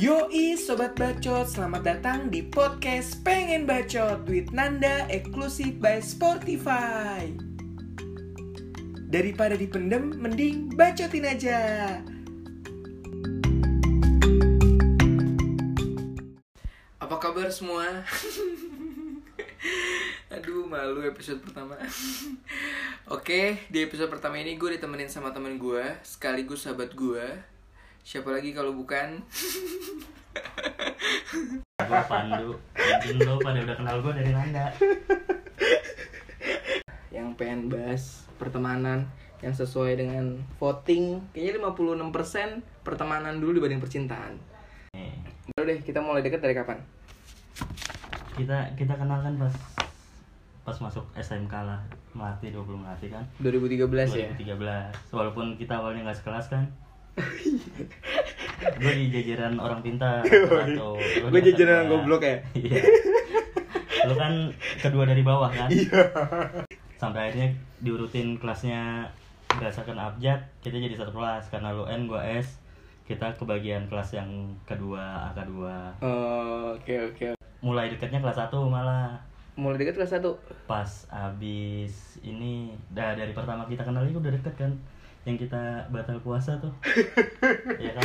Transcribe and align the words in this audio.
Yoi 0.00 0.56
Sobat 0.56 0.96
Bacot, 0.96 1.44
selamat 1.44 1.84
datang 1.84 2.32
di 2.32 2.40
podcast 2.40 3.20
Pengen 3.20 3.68
Bacot 3.68 4.24
with 4.24 4.48
Nanda 4.48 5.04
Eksklusif 5.12 5.76
by 5.76 6.00
Spotify. 6.00 7.28
Daripada 9.12 9.60
dipendem, 9.60 10.16
mending 10.16 10.72
bacotin 10.72 11.28
aja. 11.28 11.60
Apa 16.96 17.16
kabar 17.20 17.52
semua? 17.52 17.84
Aduh 20.32 20.64
malu 20.64 21.04
episode 21.04 21.44
pertama. 21.44 21.76
Oke 23.20 23.68
di 23.68 23.84
episode 23.84 24.08
pertama 24.08 24.40
ini 24.40 24.56
gue 24.56 24.80
ditemenin 24.80 25.12
sama 25.12 25.36
temen 25.36 25.60
gue 25.60 25.84
Sekaligus 26.00 26.64
sahabat 26.64 26.96
gue 26.96 27.60
Siapa 28.00 28.32
lagi 28.32 28.56
kalau 28.56 28.72
bukan 28.72 29.20
gue 31.30 32.02
Pandu? 32.10 32.58
Mungkin 32.74 33.14
lo 33.22 33.34
pada 33.38 33.58
udah 33.62 33.76
kenal 33.78 33.96
gue 34.02 34.12
dari 34.14 34.30
Nanda 34.34 34.66
Yang 37.14 37.28
pengen 37.38 37.60
bahas 37.70 38.26
pertemanan 38.36 39.06
Yang 39.40 39.66
sesuai 39.66 39.98
dengan 39.98 40.42
voting 40.58 41.22
Kayaknya 41.32 41.70
56% 41.70 42.86
pertemanan 42.86 43.38
dulu 43.38 43.60
dibanding 43.60 43.80
percintaan. 43.80 44.40
Baru 45.54 45.64
deh 45.68 45.78
kita 45.84 46.00
mulai 46.00 46.24
deket 46.24 46.40
dari 46.40 46.56
kapan? 46.56 46.80
kita 48.40 48.72
kita 48.72 48.96
kenal 48.96 49.20
kan 49.20 49.34
pas 49.36 49.54
pas 50.64 50.76
masuk 50.80 51.04
SMK 51.12 51.52
lah 51.52 51.80
Melati 52.16 52.48
20 52.48 52.72
Melati 52.72 53.12
kan? 53.12 53.24
2013 53.44 53.84
ya? 54.16 54.32
2013 54.32 55.12
walaupun 55.12 55.60
kita 55.60 55.76
awalnya 55.76 56.08
nggak 56.08 56.18
sekelas 56.24 56.46
kan 56.48 56.64
gue 58.60 58.92
di 58.92 59.06
jajaran 59.08 59.56
orang 59.56 59.80
pintar 59.80 60.20
atau 60.68 60.96
Gue 61.00 61.40
jajaran 61.40 61.88
goblok 61.88 62.22
ya? 62.24 62.36
iya. 62.60 62.80
Lo 64.08 64.14
kan 64.16 64.52
kedua 64.80 65.04
dari 65.08 65.24
bawah 65.24 65.48
kan? 65.48 65.68
Sampai 67.00 67.32
akhirnya 67.32 67.56
diurutin 67.80 68.36
kelasnya 68.36 69.08
berdasarkan 69.50 69.96
abjad 69.96 70.40
kita 70.60 70.76
jadi 70.76 70.96
satu 71.00 71.16
kelas. 71.16 71.48
Karena 71.48 71.72
lo 71.72 71.88
N 71.88 72.04
gue 72.04 72.20
S 72.20 72.60
kita 73.08 73.34
kebagian 73.34 73.90
kelas 73.90 74.14
yang 74.14 74.30
kedua 74.68 75.34
AK 75.34 75.48
2 75.50 76.06
Oh, 76.06 76.78
Oke 76.78 76.94
oke. 77.10 77.26
Mulai 77.60 77.90
dekatnya 77.90 78.22
kelas 78.22 78.38
1 78.38 78.54
malah. 78.70 79.18
Mulai 79.58 79.82
deket 79.82 79.98
kelas 79.98 80.16
1 80.16 80.24
pas 80.64 80.88
abis 81.10 82.16
ini 82.22 82.72
dah 82.94 83.12
dari 83.18 83.34
pertama 83.34 83.66
kita 83.66 83.82
kenal 83.82 84.06
itu 84.06 84.22
udah 84.22 84.32
deket 84.32 84.54
kan 84.56 84.72
yang 85.28 85.36
kita 85.36 85.84
batal 85.92 86.18
puasa 86.24 86.56
tuh. 86.60 86.72
Ya 87.80 87.96
kan? 87.96 88.04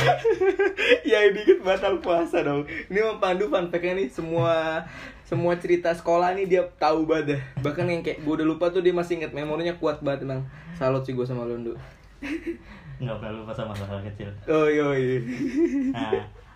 Ya 1.04 1.18
ini 1.28 1.40
kan 1.44 1.58
batal 1.64 2.00
puasa 2.00 2.40
dong. 2.44 2.64
Ini 2.88 2.98
mau 3.04 3.20
Pandu 3.20 3.52
fun 3.52 3.68
fact-nya 3.68 3.92
nih 3.92 4.08
Semua 4.08 4.84
semua 5.26 5.58
cerita 5.58 5.92
sekolah 5.92 6.32
nih 6.32 6.46
dia 6.48 6.62
tahu 6.80 7.04
banget. 7.04 7.42
Bahkan 7.60 7.84
yang 7.88 8.00
kayak 8.00 8.24
gue 8.24 8.34
udah 8.40 8.46
lupa 8.48 8.72
tuh 8.72 8.80
dia 8.80 8.94
masih 8.94 9.20
inget 9.20 9.36
Memorinya 9.36 9.76
kuat 9.76 10.00
banget 10.00 10.24
emang 10.24 10.48
Salut 10.78 11.04
sih 11.04 11.12
gue 11.12 11.26
sama 11.28 11.44
Londo 11.44 11.76
nggak 12.96 13.16
pernah 13.20 13.34
lupa 13.44 13.52
sama 13.52 13.76
hal 13.76 14.00
kecil. 14.08 14.28
Oh 14.48 14.64
iya 14.64 14.88
iya. 14.96 15.16
Nah 15.92 16.12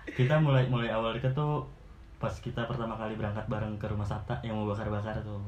kita 0.09 0.41
mulai 0.41 0.65
mulai 0.73 0.89
awal 0.89 1.13
deket 1.13 1.37
tuh 1.37 1.69
pas 2.17 2.33
kita 2.33 2.65
pertama 2.65 2.97
kali 2.97 3.17
berangkat 3.17 3.45
bareng 3.49 3.77
ke 3.77 3.87
rumah 3.89 4.05
Sabta 4.09 4.41
yang 4.41 4.57
mau 4.57 4.73
bakar-bakar 4.73 5.21
tuh. 5.21 5.41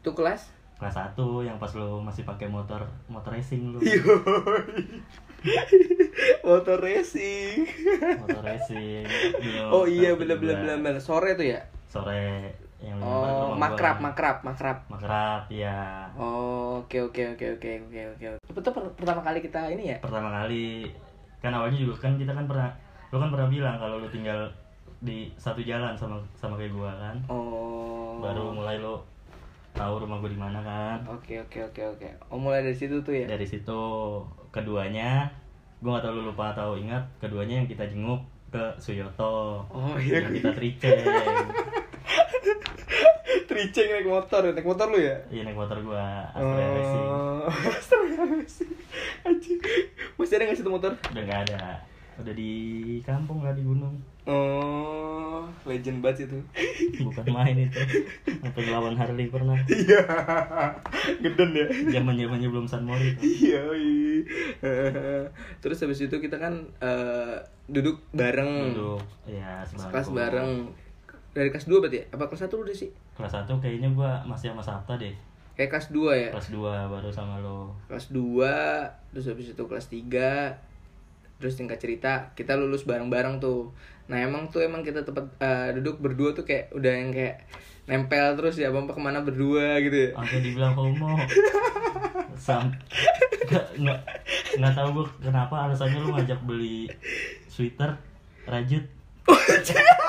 Itu 0.00 0.16
kelas? 0.16 0.48
Kelas 0.74 0.96
1 1.14 1.46
yang 1.46 1.56
pas 1.56 1.70
lo 1.72 2.02
masih 2.02 2.26
pakai 2.26 2.50
motor 2.50 2.82
motor 3.06 3.30
racing 3.30 3.72
lu. 3.72 3.78
Motor 6.44 6.78
racing. 6.80 7.68
Motor 8.20 8.42
racing 8.42 9.04
Yo, 9.44 9.64
Oh 9.70 9.84
iya 9.84 10.16
bener 10.16 10.36
bener 10.40 10.56
17. 10.60 10.82
bener. 10.82 10.94
Sore 11.00 11.30
tuh 11.36 11.46
ya? 11.46 11.60
sore 11.84 12.50
yang 12.82 12.98
Oh 13.00 13.54
makrab 13.54 14.02
makrab 14.02 14.42
makrab. 14.42 14.78
Makrab 14.90 15.46
ya 15.48 16.10
Oh 16.18 16.82
oke 16.82 16.98
oke 17.06 17.22
oke 17.38 17.46
oke 17.56 17.70
oke 17.86 18.00
oke. 18.18 18.26
Itu 18.50 18.60
tuh 18.60 18.72
per- 18.74 18.94
pertama 18.98 19.22
kali 19.22 19.38
kita 19.40 19.70
ini 19.70 19.94
ya? 19.94 19.98
pertama 20.02 20.28
kali. 20.42 20.90
Kan 21.38 21.54
awalnya 21.54 21.78
juga 21.78 21.94
kan 22.02 22.18
kita 22.18 22.34
kan 22.34 22.44
pernah 22.44 22.68
lu 23.14 23.22
kan 23.22 23.30
pernah 23.30 23.46
bilang 23.46 23.76
kalau 23.78 24.02
lu 24.02 24.08
tinggal 24.10 24.50
di 24.98 25.30
satu 25.38 25.62
jalan 25.62 25.94
sama 25.94 26.18
sama 26.34 26.58
kayak 26.58 26.74
gua 26.74 26.90
kan. 26.98 27.16
Oh. 27.30 28.18
Baru 28.18 28.50
mulai 28.50 28.80
lu 28.82 28.98
tahu 29.74 29.94
rumah 29.98 30.16
gua 30.16 30.30
di 30.30 30.38
mana 30.38 30.58
kan 30.60 30.98
Oke 31.08 31.36
oke 31.40 31.58
oke 31.64 31.82
oke 31.92 32.08
Oh 32.28 32.38
mulai 32.38 32.62
dari 32.62 32.72
situ 32.72 32.96
tuh 33.00 33.10
ya? 33.12 33.26
dari 33.26 33.42
situ 33.42 33.80
keduanya 34.48 35.26
gua 35.78 35.98
nggak 35.98 36.04
tahu 36.04 36.12
lu 36.14 36.30
lupa 36.30 36.50
atau 36.50 36.74
ingat 36.74 37.02
keduanya 37.18 37.58
yang 37.58 37.66
kita 37.66 37.84
jenguk 37.84 38.22
ke 38.48 38.62
Suyoto 38.78 39.66
Oh 39.66 39.98
iya 39.98 40.22
yang 40.22 40.30
kita 40.32 40.50
triceng 40.52 41.02
Triceng 43.44 43.88
naik 43.92 44.08
motor, 44.08 44.40
naik 44.46 44.64
motor 44.64 44.86
lu 44.88 44.98
ya? 44.98 45.14
iya 45.28 45.42
naik 45.42 45.54
motor 45.54 45.78
gua 45.80 46.22
Astrea 46.30 46.68
Racing 46.70 47.08
Oh, 47.44 48.30
Racing. 48.30 48.72
Anjing. 49.22 49.60
Masih 50.16 50.34
ada 50.34 50.44
nggak 50.46 50.56
situ 50.56 50.70
motor? 50.70 50.92
udah 50.96 51.22
nggak 51.22 51.40
ada 51.50 51.60
udah 52.16 52.30
di 52.30 52.52
kampung 53.00 53.40
lah 53.40 53.50
di 53.50 53.62
gunung 53.62 53.94
Oh, 54.24 55.44
legend 55.64 56.00
banget 56.00 56.24
itu. 56.24 56.38
bukan 56.98 57.28
main 57.28 57.52
itu 57.60 57.76
sampai 58.24 58.62
ngelawan 58.62 58.96
Harley 58.96 59.28
pernah 59.28 59.52
Iya, 59.66 60.00
geden 61.20 61.52
ya. 61.52 61.66
zaman 61.92 62.16
zamannya 62.16 62.48
belum 62.48 62.64
San 62.64 62.88
Mori. 62.88 63.12
Iya, 63.20 63.60
iya. 63.74 64.24
Terus 65.60 65.76
habis 65.78 66.00
itu 66.00 66.16
kita 66.16 66.36
kan 66.36 66.56
eh, 66.78 67.36
duduk 67.66 68.00
bareng. 68.10 68.72
duduk 68.72 69.04
ya. 69.26 69.60
Kelas 69.92 70.08
bareng. 70.08 70.72
Dari 71.30 71.50
kelas 71.50 71.66
2 71.66 71.82
berarti 71.82 71.98
ya? 71.98 72.04
Apa 72.08 72.24
kelas 72.24 72.46
1 72.46 72.54
lu 72.54 72.64
deh 72.64 72.72
sih? 72.72 72.88
kelas 73.14 73.44
1 73.44 73.50
kayaknya 73.60 73.92
gua 73.92 74.24
masih 74.24 74.50
sama 74.50 74.64
Sabta 74.64 74.96
deh 74.96 75.12
Kayak 75.52 75.70
kelas 75.70 75.86
2 75.90 76.16
ya? 76.16 76.28
kelas 76.32 76.48
2 76.48 76.62
baru 76.88 77.10
sama 77.12 77.38
lo 77.38 77.76
Kelas 77.86 78.08
2, 78.08 78.40
terus 79.12 79.26
habis 79.28 79.52
itu 79.52 79.62
kelas 79.62 79.86
3 79.86 80.73
Terus 81.38 81.54
tingkat 81.54 81.78
cerita, 81.78 82.30
kita 82.32 82.54
lulus 82.54 82.84
bareng-bareng 82.84 83.38
tuh. 83.38 83.74
Nah 84.06 84.20
emang 84.20 84.48
tuh 84.48 84.60
emang 84.60 84.84
kita 84.84 85.02
tempat 85.02 85.24
eh, 85.38 85.74
duduk 85.76 85.98
berdua 85.98 86.32
tuh 86.32 86.44
kayak 86.44 86.72
udah 86.72 86.92
yang 86.92 87.10
kayak 87.10 87.44
nempel 87.84 88.32
terus 88.36 88.56
ya 88.56 88.72
Bapak 88.72 88.96
ke 88.96 89.02
mana 89.02 89.20
berdua 89.20 89.80
gitu 89.80 89.96
ya. 89.96 90.10
Sampai 90.16 90.40
dibilang 90.40 90.74
homo. 90.76 91.16
Sam 92.44 92.74
nggak 93.44 93.66
nggak 93.78 93.98
nggak 94.58 94.72
tahu 94.74 94.88
gua 94.90 95.06
kenapa 95.20 95.54
alasannya 95.68 96.00
lu 96.00 96.10
ngajak 96.16 96.40
beli 96.44 96.88
sweater 97.46 97.94
rajut. 98.44 98.84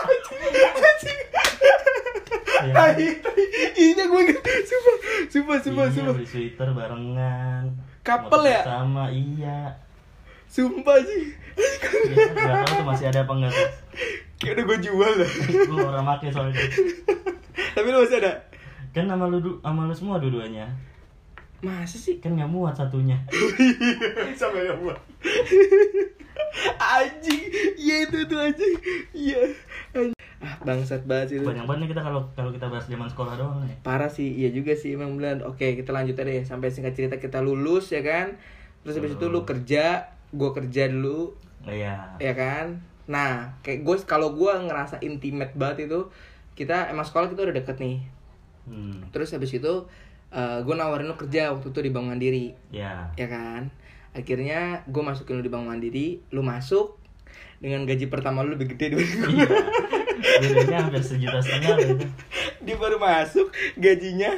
Iya. 2.65 2.97
Iya 3.77 4.03
gue 4.09 4.21
Sumpah, 4.65 4.95
sumpah, 5.29 5.57
sumpah, 5.61 5.85
Iya, 5.85 5.93
sumpah. 5.93 6.13
beli 6.17 6.25
sweater 6.25 6.69
barengan. 6.73 7.63
Couple 8.01 8.45
ya? 8.45 8.61
sama 8.65 9.05
iya 9.09 9.73
Sumpah 10.55 11.03
sih. 11.03 11.35
Iya, 12.15 12.31
nggak 12.31 12.55
tahu 12.63 12.73
tuh 12.79 12.87
masih 12.87 13.05
ada 13.11 13.27
apa 13.27 13.33
enggak 13.35 13.51
tuh 13.51 13.69
Kayak 14.39 14.53
udah 14.55 14.65
gue 14.71 14.77
jual 14.87 15.11
lah. 15.19 15.31
Lu 15.67 15.75
orang 15.83 16.05
make 16.07 16.31
soalnya. 16.31 16.55
Tapi 17.75 17.87
lu 17.91 17.99
masih 17.99 18.19
ada? 18.23 18.33
kan 18.95 19.11
sama 19.11 19.27
lu 19.27 19.59
sama 19.59 19.83
lu 19.83 19.91
semua 19.91 20.15
dua-duanya. 20.23 20.71
Masa 21.59 21.99
sih? 21.99 22.23
kan 22.23 22.31
nggak 22.39 22.47
muat 22.47 22.71
satunya. 22.71 23.19
Sama 24.39 24.63
yang 24.63 24.79
buat 24.79 24.95
Anjing. 26.79 27.43
Iya 27.75 28.07
itu 28.07 28.15
itu 28.23 28.35
anjing. 28.39 28.75
Iya. 29.11 29.41
Anjing. 29.91 30.19
Ah 30.39 30.55
bangsat 30.63 31.03
banget 31.03 31.27
sih 31.31 31.35
itu 31.41 31.47
banyak 31.47 31.67
banget 31.67 31.79
nih 31.83 31.89
kita 31.91 32.01
kalau 32.03 32.21
kalau 32.31 32.51
kita 32.55 32.67
bahas 32.71 32.85
zaman 32.87 33.07
sekolah 33.07 33.33
doang 33.39 33.65
nih 33.65 33.75
Parah 33.81 34.11
sih, 34.11 34.29
iya 34.35 34.51
juga 34.55 34.75
sih 34.75 34.95
emang 34.95 35.19
benar. 35.19 35.43
Oke, 35.43 35.75
kita 35.75 35.91
lanjut 35.91 36.15
aja 36.15 36.23
deh. 36.23 36.43
Sampai 36.47 36.71
singkat 36.71 36.95
cerita 36.95 37.19
kita 37.19 37.43
lulus 37.43 37.91
ya 37.91 37.99
kan. 37.99 38.39
Terus 38.85 39.01
habis 39.01 39.17
itu 39.19 39.25
lu 39.27 39.43
kerja, 39.43 40.14
gua 40.31 40.49
kerja 40.55 40.89
dulu, 40.89 41.35
iya 41.67 42.15
ya 42.17 42.33
kan. 42.33 42.79
Nah, 43.05 43.53
kayak 43.61 43.85
gue 43.85 43.95
kalau 44.09 44.33
gua 44.33 44.57
ngerasa 44.57 44.97
intimate 45.05 45.53
banget 45.53 45.85
itu 45.91 46.09
kita 46.57 46.89
emang 46.89 47.05
sekolah 47.05 47.29
kita 47.29 47.45
udah 47.45 47.55
deket 47.55 47.77
nih. 47.77 48.01
hmm. 48.65 49.13
Terus 49.13 49.35
habis 49.37 49.53
itu 49.53 49.85
eh 50.35 50.59
gue 50.65 50.75
nawarin 50.75 51.07
lu 51.07 51.15
kerja 51.15 51.53
waktu 51.53 51.69
itu 51.69 51.79
di 51.85 51.91
Bank 51.93 52.09
Mandiri, 52.09 52.57
ya 52.73 53.13
ya 53.13 53.27
kan. 53.29 53.69
Akhirnya 54.15 54.81
gue 54.89 55.03
masukin 55.05 55.37
lu 55.37 55.43
di 55.45 55.53
Bank 55.53 55.69
Mandiri, 55.69 56.23
lu 56.33 56.41
masuk 56.41 56.97
dengan 57.59 57.87
gaji 57.87 58.07
pertama 58.11 58.43
lu 58.43 58.57
lebih 58.57 58.75
gede 58.75 58.95
gua. 58.95 59.03
iya 59.05 59.47
bedanya 60.41 60.77
hampir 60.87 61.03
sejuta 61.03 61.39
setengah 61.39 61.75
loh 61.75 61.87
itu 61.95 62.07
dia 62.65 62.75
baru 62.75 62.97
masuk 62.99 63.47
gajinya 63.79 64.31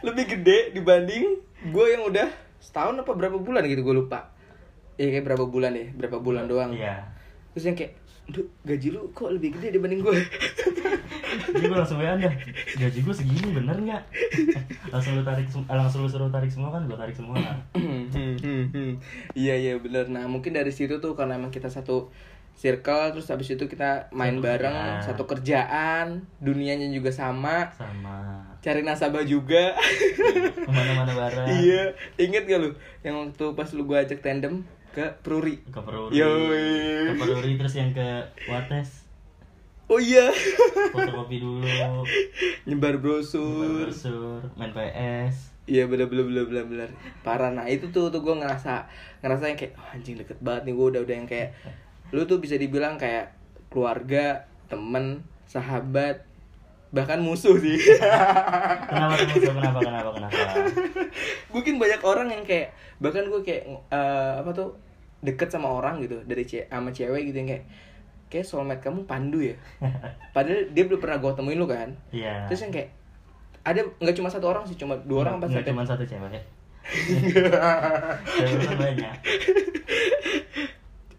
lebih 0.00 0.24
gede 0.38 0.72
dibanding 0.76 1.40
gue 1.68 1.86
yang 1.88 2.02
udah 2.08 2.28
setahun 2.62 2.96
apa 3.00 3.12
berapa 3.12 3.36
bulan 3.38 3.66
gitu 3.68 3.84
gue 3.84 3.94
lupa 3.96 4.31
Iya 5.02 5.18
kayak 5.18 5.26
berapa 5.26 5.44
bulan 5.50 5.74
deh 5.74 5.90
berapa 5.98 6.16
bulan 6.22 6.46
doang. 6.46 6.70
Iya. 6.70 7.02
Terus 7.52 7.64
yang 7.66 7.74
kayak 7.74 7.92
Duh, 8.22 8.46
gaji 8.62 8.94
lu 8.94 9.10
kok 9.10 9.34
lebih 9.34 9.58
gede 9.58 9.74
dibanding 9.74 9.98
gue 9.98 10.14
jadi 11.50 11.66
gue 11.74 11.74
langsung 11.74 11.98
WA 11.98 12.14
gaji 12.78 12.98
gue 13.02 13.14
segini 13.18 13.50
bener 13.50 13.74
nggak? 13.74 14.02
Langsung 14.94 15.18
lu 15.18 15.26
tarik 15.26 15.50
langsung 15.66 16.06
lu 16.06 16.08
suruh 16.08 16.30
tarik 16.30 16.46
semua 16.46 16.70
kan 16.70 16.86
gue 16.86 16.94
tarik 16.94 17.18
semua. 17.18 17.34
Iya 19.34 19.54
iya 19.58 19.74
bener. 19.74 20.06
Nah 20.06 20.30
mungkin 20.30 20.54
dari 20.54 20.70
situ 20.70 21.02
tuh 21.02 21.18
karena 21.18 21.34
emang 21.34 21.50
kita 21.50 21.66
satu 21.66 22.14
circle 22.52 23.16
terus 23.16 23.26
habis 23.32 23.48
itu 23.48 23.64
kita 23.64 24.12
main 24.12 24.36
Satu 24.38 24.44
bareng 24.44 24.76
kerjaan. 24.76 25.02
satu 25.02 25.22
kerjaan 25.26 26.06
dunianya 26.38 26.88
juga 26.94 27.10
sama. 27.10 27.72
Sama. 27.74 28.38
Cari 28.62 28.86
nasabah 28.86 29.24
juga. 29.26 29.74
Ke 30.62 30.70
mana-mana 30.70 31.12
bareng. 31.16 31.46
Iya. 31.64 31.96
Inget 32.22 32.46
gak 32.46 32.60
lu? 32.60 32.70
Yang 33.02 33.14
waktu 33.18 33.44
pas 33.58 33.68
lu 33.74 33.82
gua 33.88 34.04
ajak 34.04 34.22
tandem 34.22 34.62
ke 34.92 35.04
Pruri. 35.24 35.64
Ke 35.72 35.80
Peruri 35.80 36.12
Yoi. 36.12 36.68
ke 37.08 37.12
Peruri 37.16 37.52
terus 37.56 37.74
yang 37.74 37.90
ke 37.96 38.28
Wates. 38.46 39.08
Oh 39.88 40.00
iya. 40.00 40.28
Fotokopi 40.92 41.40
dulu. 41.40 41.64
Nyebar 42.68 43.00
brosur. 43.00 43.88
Brosur 43.88 44.40
main 44.56 44.72
PS 44.72 45.52
Iya 45.62 45.86
bener 45.86 46.10
bener 46.10 46.26
bener 46.26 46.44
bener 46.50 46.64
bener 46.66 46.88
parah. 47.22 47.54
Nah 47.54 47.70
itu 47.70 47.86
tuh 47.94 48.10
tuh 48.10 48.18
gue 48.18 48.34
ngerasa 48.34 48.82
ngerasa 49.22 49.46
yang 49.46 49.58
kayak 49.58 49.78
"Oh, 49.78 49.94
anjing 49.94 50.18
deket 50.18 50.38
banget 50.42 50.66
nih 50.66 50.74
gue 50.74 50.86
udah 50.90 51.00
udah 51.06 51.14
yang 51.14 51.28
kayak 51.30 51.54
lu 52.10 52.26
tuh 52.26 52.42
bisa 52.42 52.58
dibilang 52.58 52.98
kayak 52.98 53.30
keluarga 53.70 54.50
temen 54.66 55.22
sahabat 55.46 56.26
bahkan 56.92 57.18
musuh 57.24 57.56
sih. 57.56 57.80
Kenapa 58.92 59.16
musuh? 59.16 59.52
kenapa 59.56 59.80
kenapa 59.80 60.10
kenapa? 60.12 60.36
Mungkin 61.48 61.80
banyak 61.80 62.00
orang 62.04 62.28
yang 62.28 62.44
kayak 62.44 62.76
bahkan 63.00 63.24
gue 63.26 63.40
kayak 63.40 63.64
eh, 63.88 64.32
apa 64.38 64.52
tuh 64.52 64.76
deket 65.24 65.48
sama 65.48 65.72
orang 65.72 66.04
gitu 66.04 66.20
dari 66.28 66.44
ce 66.44 66.68
sama 66.68 66.92
cewek 66.92 67.32
gitu 67.32 67.36
yang 67.40 67.48
kayak 67.48 67.64
kayak 68.28 68.44
soulmate 68.44 68.84
kamu 68.84 69.08
pandu 69.08 69.40
ya? 69.40 69.56
Padahal 70.36 70.68
dia 70.70 70.84
belum 70.84 71.00
pernah 71.00 71.16
gue 71.18 71.32
temuin 71.32 71.58
lu 71.58 71.66
kan? 71.66 71.96
Iya. 72.12 72.46
Terus 72.52 72.68
yang 72.68 72.72
kayak 72.76 72.90
ada 73.62 73.80
nggak 73.98 74.16
cuma 74.20 74.28
satu 74.28 74.46
orang 74.52 74.68
sih 74.68 74.76
cuma 74.76 74.98
dua 75.06 75.24
orang 75.24 75.40
apa 75.40 75.48
nggak 75.48 75.66
cuma 75.72 75.82
satu 75.88 76.04
cewek. 76.04 76.36
Ya 78.42 78.74
banyak. 78.74 79.16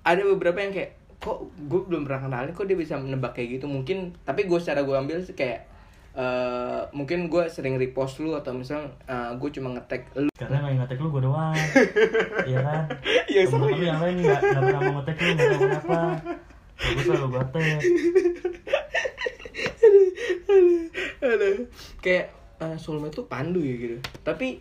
Ada 0.04 0.22
beberapa 0.28 0.60
yang 0.60 0.76
kayak 0.76 0.92
kok 1.24 1.48
gue 1.56 1.82
belum 1.88 2.04
pernah 2.04 2.28
kenalin 2.28 2.52
kok 2.52 2.68
dia 2.68 2.76
bisa 2.76 3.00
menebak 3.00 3.32
kayak 3.32 3.60
gitu. 3.60 3.66
Mungkin 3.72 4.12
tapi 4.28 4.44
gue 4.44 4.60
secara 4.60 4.84
gue 4.84 4.92
ambil 4.92 5.24
sih 5.24 5.32
kayak 5.32 5.72
eh 6.14 6.82
mungkin 6.94 7.26
gue 7.26 7.50
sering 7.50 7.80
repost 7.82 8.22
lu 8.22 8.38
atau 8.38 8.54
misal 8.54 8.92
eh, 9.08 9.32
gue 9.40 9.50
cuma 9.56 9.72
ngetek 9.72 10.12
lu. 10.20 10.30
Karena 10.36 10.68
yang 10.68 10.84
ngetek 10.84 11.00
lu 11.00 11.08
gue 11.16 11.24
doang. 11.24 11.56
Iya 12.50 12.60
kan? 12.60 12.84
Iya, 13.32 13.42
lu 13.48 13.72
yang 13.80 14.04
lain 14.04 14.16
nggak 14.20 14.40
nggak 14.44 14.62
pernah 14.68 14.82
mau 14.84 14.94
ngetek 15.00 15.16
lu 15.16 15.32
nggak 15.32 15.48
tahu 15.48 15.60
kenapa. 15.64 16.00
Gue 16.84 17.04
selalu 17.08 17.28
gue 17.32 17.44
tag. 17.56 17.82
Aduh. 21.24 21.58
kayak 22.04 22.26
eh, 22.60 22.76
soulmate 22.76 23.16
tuh 23.16 23.26
pandu 23.32 23.64
ya 23.64 23.76
gitu. 23.80 23.98
Tapi 24.28 24.60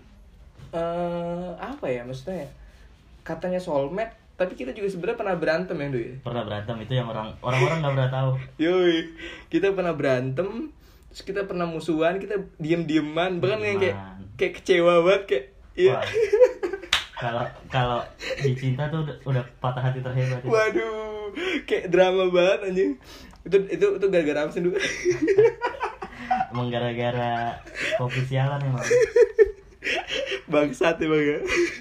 eh 0.73 1.51
apa 1.59 1.85
ya 1.91 2.07
maksudnya 2.07 2.47
ya? 2.47 2.51
katanya 3.23 3.61
soulmate 3.63 4.22
tapi 4.37 4.53
kita 4.59 4.73
juga 4.75 4.89
sebenarnya 4.91 5.19
pernah 5.19 5.37
berantem 5.39 5.77
ya 5.77 5.89
Duy 5.93 6.09
pernah 6.25 6.43
berantem 6.43 6.77
itu 6.83 6.93
yang 6.97 7.09
orang 7.09 7.29
orang-orang 7.45 7.79
nggak 7.85 7.93
pernah 7.95 8.11
tahu 8.11 8.31
Yoi, 8.65 8.99
kita 9.51 9.75
pernah 9.75 9.95
berantem, 9.95 10.71
terus 11.11 11.23
kita 11.27 11.41
pernah 11.45 11.67
musuhan, 11.67 12.23
kita 12.23 12.47
diem-dieman, 12.57 13.43
bahkan 13.43 13.61
yang 13.61 13.81
kayak 13.83 13.97
kayak 14.39 14.53
kecewa 14.63 15.03
banget 15.03 15.23
kayak 15.29 15.45
iya. 15.77 15.99
Kalau 17.23 17.47
kalau 17.71 18.01
di 18.43 18.51
cinta 18.59 18.91
tuh 18.91 19.07
udah, 19.07 19.17
udah 19.31 19.45
patah 19.63 19.79
hati 19.79 20.03
terhebat 20.03 20.43
ya. 20.43 20.51
Waduh, 20.51 21.31
kayak 21.71 21.95
drama 21.95 22.27
banget 22.35 22.59
anjing. 22.67 22.93
Itu 23.47 23.57
itu 23.71 23.87
itu 23.95 24.07
gara-gara 24.11 24.43
apa 24.43 24.51
sih 24.51 24.63
dulu? 24.63 24.75
emang 26.53 26.69
gara-gara 26.69 27.57
kopi 27.97 28.21
sialan 28.29 28.61
emang 28.61 28.85
Bangsat 30.53 31.01
ya. 31.01 31.09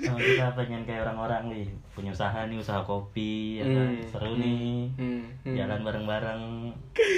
emang 0.07 0.21
kita 0.23 0.55
pengen 0.55 0.81
kayak 0.87 1.05
orang-orang 1.05 1.43
nih 1.51 1.67
punya 1.91 2.15
usaha 2.15 2.47
nih 2.47 2.55
usaha 2.55 2.79
kopi 2.87 3.59
ya 3.59 3.65
kan? 3.67 3.89
Hmm, 3.91 4.07
seru 4.07 4.31
hmm, 4.31 4.41
nih. 4.41 4.75
hmm, 4.95 5.21
hmm. 5.43 5.55
jalan 5.59 5.79
bareng-bareng. 5.83 6.43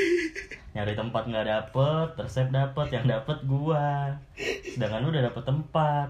Nyari 0.74 0.94
tempat 0.98 1.24
nggak 1.30 1.46
dapet 1.46 2.08
resep 2.18 2.48
dapet 2.50 2.88
yang 2.90 3.06
dapet 3.06 3.38
gua. 3.46 4.18
Sedangkan 4.66 5.06
lu 5.06 5.14
udah 5.14 5.30
dapet 5.30 5.44
tempat. 5.46 6.08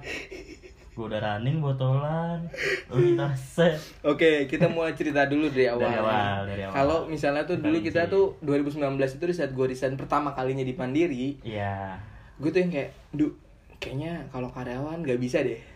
Gua 0.95 1.05
udah 1.11 1.19
running 1.19 1.59
botolan. 1.59 2.47
Lu 2.87 3.19
resep. 3.19 3.75
Oke, 4.07 4.47
kita 4.47 4.71
mulai 4.71 4.95
cerita 4.95 5.27
dulu 5.27 5.51
dari 5.51 5.67
awal. 5.67 5.83
Dari 5.83 5.99
awal, 5.99 6.37
dari 6.47 6.61
awal. 6.63 6.73
Kalau 6.79 6.99
misalnya 7.11 7.43
tuh 7.43 7.59
dulu 7.59 7.83
kita 7.83 8.07
tuh 8.07 8.39
2019 8.39 8.79
itu 8.95 9.23
di 9.27 9.35
saat 9.35 9.51
gue 9.51 9.65
resign 9.67 9.99
pertama 9.99 10.31
kalinya 10.31 10.63
di 10.63 10.71
Mandiri, 10.71 11.43
iya. 11.43 11.99
Gue 12.39 12.49
tuh 12.49 12.63
yang 12.65 12.71
kayak, 12.71 12.89
du, 13.11 13.35
kayaknya 13.83 14.31
kalau 14.31 14.47
karyawan 14.47 15.03
gak 15.03 15.19
bisa 15.19 15.43
deh 15.43 15.72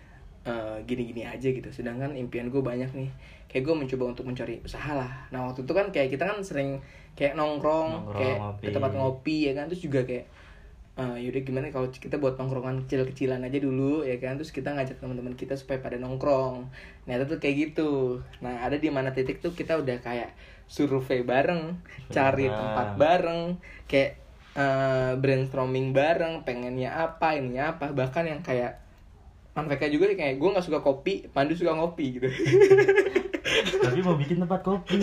eh, 0.48 0.78
gini-gini 0.88 1.28
aja 1.28 1.52
gitu. 1.52 1.68
Sedangkan 1.76 2.16
impian 2.16 2.48
gue 2.48 2.64
banyak 2.64 2.88
nih. 2.96 3.10
Kayak 3.52 3.64
gue 3.68 3.76
mencoba 3.76 4.04
untuk 4.16 4.24
mencari 4.24 4.64
usaha 4.64 4.96
lah. 4.96 5.28
Nah 5.36 5.52
waktu 5.52 5.68
itu 5.68 5.74
kan 5.76 5.92
kayak 5.92 6.10
kita 6.16 6.24
kan 6.24 6.40
sering 6.40 6.80
kayak 7.20 7.36
nongkrong, 7.36 7.92
Nongkrong, 7.92 8.16
kayak 8.16 8.38
ngopi. 8.40 8.64
ke 8.64 8.70
tempat 8.72 8.92
ngopi 8.96 9.38
ya 9.50 9.54
kan. 9.60 9.66
Terus 9.68 9.82
juga 9.84 10.00
kayak 10.08 10.26
eh, 10.98 11.18
yaudah 11.28 11.42
gimana 11.46 11.68
kalau 11.70 11.88
kita 11.92 12.18
buat 12.18 12.40
nongkrongan 12.40 12.88
kecil-kecilan 12.88 13.44
aja 13.44 13.60
dulu 13.60 14.08
ya 14.08 14.16
kan. 14.24 14.40
Terus 14.40 14.56
kita 14.56 14.72
ngajak 14.72 15.04
teman-teman 15.04 15.36
kita 15.36 15.60
supaya 15.60 15.84
pada 15.84 16.00
nongkrong. 16.00 16.72
Nah 17.06 17.12
itu 17.20 17.26
tuh 17.28 17.40
kayak 17.44 17.56
gitu. 17.72 17.92
Nah 18.40 18.64
ada 18.64 18.80
di 18.80 18.88
mana 18.88 19.12
titik 19.12 19.44
tuh 19.44 19.52
kita 19.52 19.76
udah 19.78 20.00
kayak 20.00 20.32
survei 20.68 21.24
bareng, 21.24 21.80
cari 22.12 22.52
tempat 22.52 23.00
bareng, 23.00 23.56
kayak 23.88 24.20
eh, 24.58 25.14
brainstorming 25.16 25.96
bareng, 25.96 26.44
pengennya 26.44 26.92
apa, 26.92 27.40
ininya 27.40 27.78
apa, 27.78 27.96
bahkan 27.96 28.28
yang 28.28 28.44
kayak 28.44 28.84
Manfeka 29.57 29.89
juga 29.89 30.13
kayak 30.13 30.38
gue 30.38 30.50
nggak 30.54 30.65
suka 30.65 30.86
kopi, 30.86 31.25
Pandu 31.33 31.57
suka 31.57 31.74
ngopi 31.74 32.21
gitu. 32.21 32.30
tapi 33.81 34.06
mau 34.06 34.13
bikin 34.13 34.38
tempat 34.45 34.62
kopi. 34.62 35.01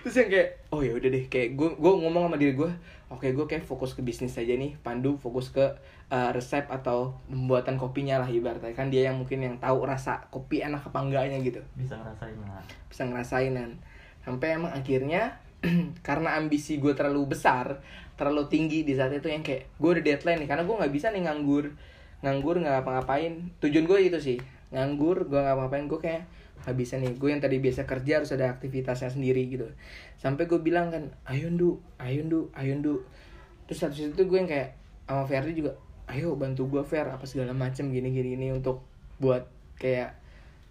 Terus 0.00 0.16
yang 0.16 0.30
kayak 0.32 0.48
oh 0.72 0.80
ya 0.80 0.96
udah 0.96 1.08
deh 1.12 1.24
kayak 1.28 1.60
gue 1.60 1.68
gue 1.76 1.92
ngomong 1.92 2.32
sama 2.32 2.40
diri 2.40 2.56
gue, 2.56 2.72
oke 3.12 3.28
gue 3.28 3.44
kayak 3.44 3.68
fokus 3.68 3.92
ke 3.92 4.00
bisnis 4.00 4.32
aja 4.40 4.56
nih, 4.56 4.80
Pandu 4.80 5.20
fokus 5.20 5.52
ke 5.52 5.76
eh, 6.08 6.30
resep 6.32 6.64
atau 6.72 7.20
pembuatan 7.28 7.76
kopinya 7.76 8.16
lah 8.16 8.32
ibaratnya. 8.32 8.72
Kan 8.72 8.88
dia 8.88 9.12
yang 9.12 9.20
mungkin 9.20 9.44
yang 9.44 9.60
tahu 9.60 9.84
rasa 9.84 10.24
kopi 10.32 10.64
enak 10.64 10.88
apa 10.88 10.98
enggaknya 11.04 11.36
gitu. 11.44 11.60
bisa 11.76 12.00
ngerasain 12.00 12.40
lah. 12.40 12.64
Bisa 12.88 13.02
ngerasain 13.04 13.52
kan 13.52 13.70
sampai 14.24 14.56
emang 14.56 14.72
akhirnya 14.72 15.40
karena 16.06 16.36
ambisi 16.36 16.80
gue 16.80 16.92
terlalu 16.92 17.36
besar 17.36 17.80
terlalu 18.16 18.48
tinggi 18.52 18.84
di 18.84 18.92
saat 18.92 19.12
itu 19.16 19.28
yang 19.32 19.40
kayak 19.40 19.72
gue 19.80 19.90
udah 19.96 20.04
deadline 20.04 20.44
nih 20.44 20.48
karena 20.48 20.64
gue 20.64 20.76
nggak 20.76 20.92
bisa 20.92 21.08
nih 21.08 21.24
nganggur 21.24 21.72
nganggur 22.20 22.60
nggak 22.60 22.80
ngapa-ngapain 22.80 23.52
tujuan 23.64 23.84
gue 23.88 23.98
itu 24.12 24.18
sih 24.20 24.38
nganggur 24.70 25.28
gue 25.28 25.40
nggak 25.40 25.56
ngapa-ngapain 25.56 25.86
gue 25.88 26.00
kayak 26.00 26.22
bisa 26.76 27.00
nih 27.00 27.16
gue 27.16 27.28
yang 27.32 27.40
tadi 27.40 27.56
biasa 27.56 27.88
kerja 27.88 28.20
harus 28.20 28.36
ada 28.36 28.52
aktivitasnya 28.52 29.08
sendiri 29.08 29.48
gitu 29.48 29.66
sampai 30.20 30.44
gue 30.44 30.60
bilang 30.60 30.92
kan 30.92 31.08
ayo 31.32 31.48
ndu 31.48 31.80
ayo 31.96 32.20
ndu 32.20 32.52
ayo 32.52 32.76
ndu 32.76 33.00
terus 33.64 33.80
satu 33.80 33.96
itu 33.96 34.22
gue 34.28 34.38
yang 34.38 34.50
kayak 34.50 34.76
sama 35.08 35.24
Ferdi 35.24 35.56
juga 35.56 35.72
ayo 36.12 36.36
bantu 36.36 36.68
gue 36.68 36.82
Fer 36.84 37.08
apa 37.08 37.24
segala 37.24 37.56
macem 37.56 37.88
gini 37.88 38.12
gini 38.12 38.36
gini 38.36 38.46
untuk 38.52 38.84
buat 39.16 39.48
kayak 39.80 40.20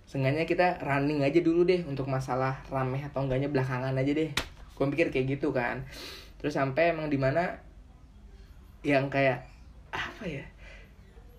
Seenggaknya 0.10 0.50
kita 0.50 0.82
running 0.82 1.22
aja 1.22 1.38
dulu 1.38 1.70
deh 1.70 1.86
untuk 1.86 2.10
masalah 2.10 2.66
rame 2.74 2.98
atau 3.06 3.30
enggaknya 3.30 3.46
belakangan 3.54 3.94
aja 3.94 4.10
deh. 4.18 4.34
Gue 4.74 4.86
pikir 4.90 5.14
kayak 5.14 5.38
gitu 5.38 5.54
kan. 5.54 5.86
Terus 6.42 6.58
sampai 6.58 6.98
emang 6.98 7.14
di 7.14 7.22
mana 7.22 7.62
yang 8.82 9.06
kayak 9.06 9.46
apa 9.94 10.26
ya? 10.26 10.42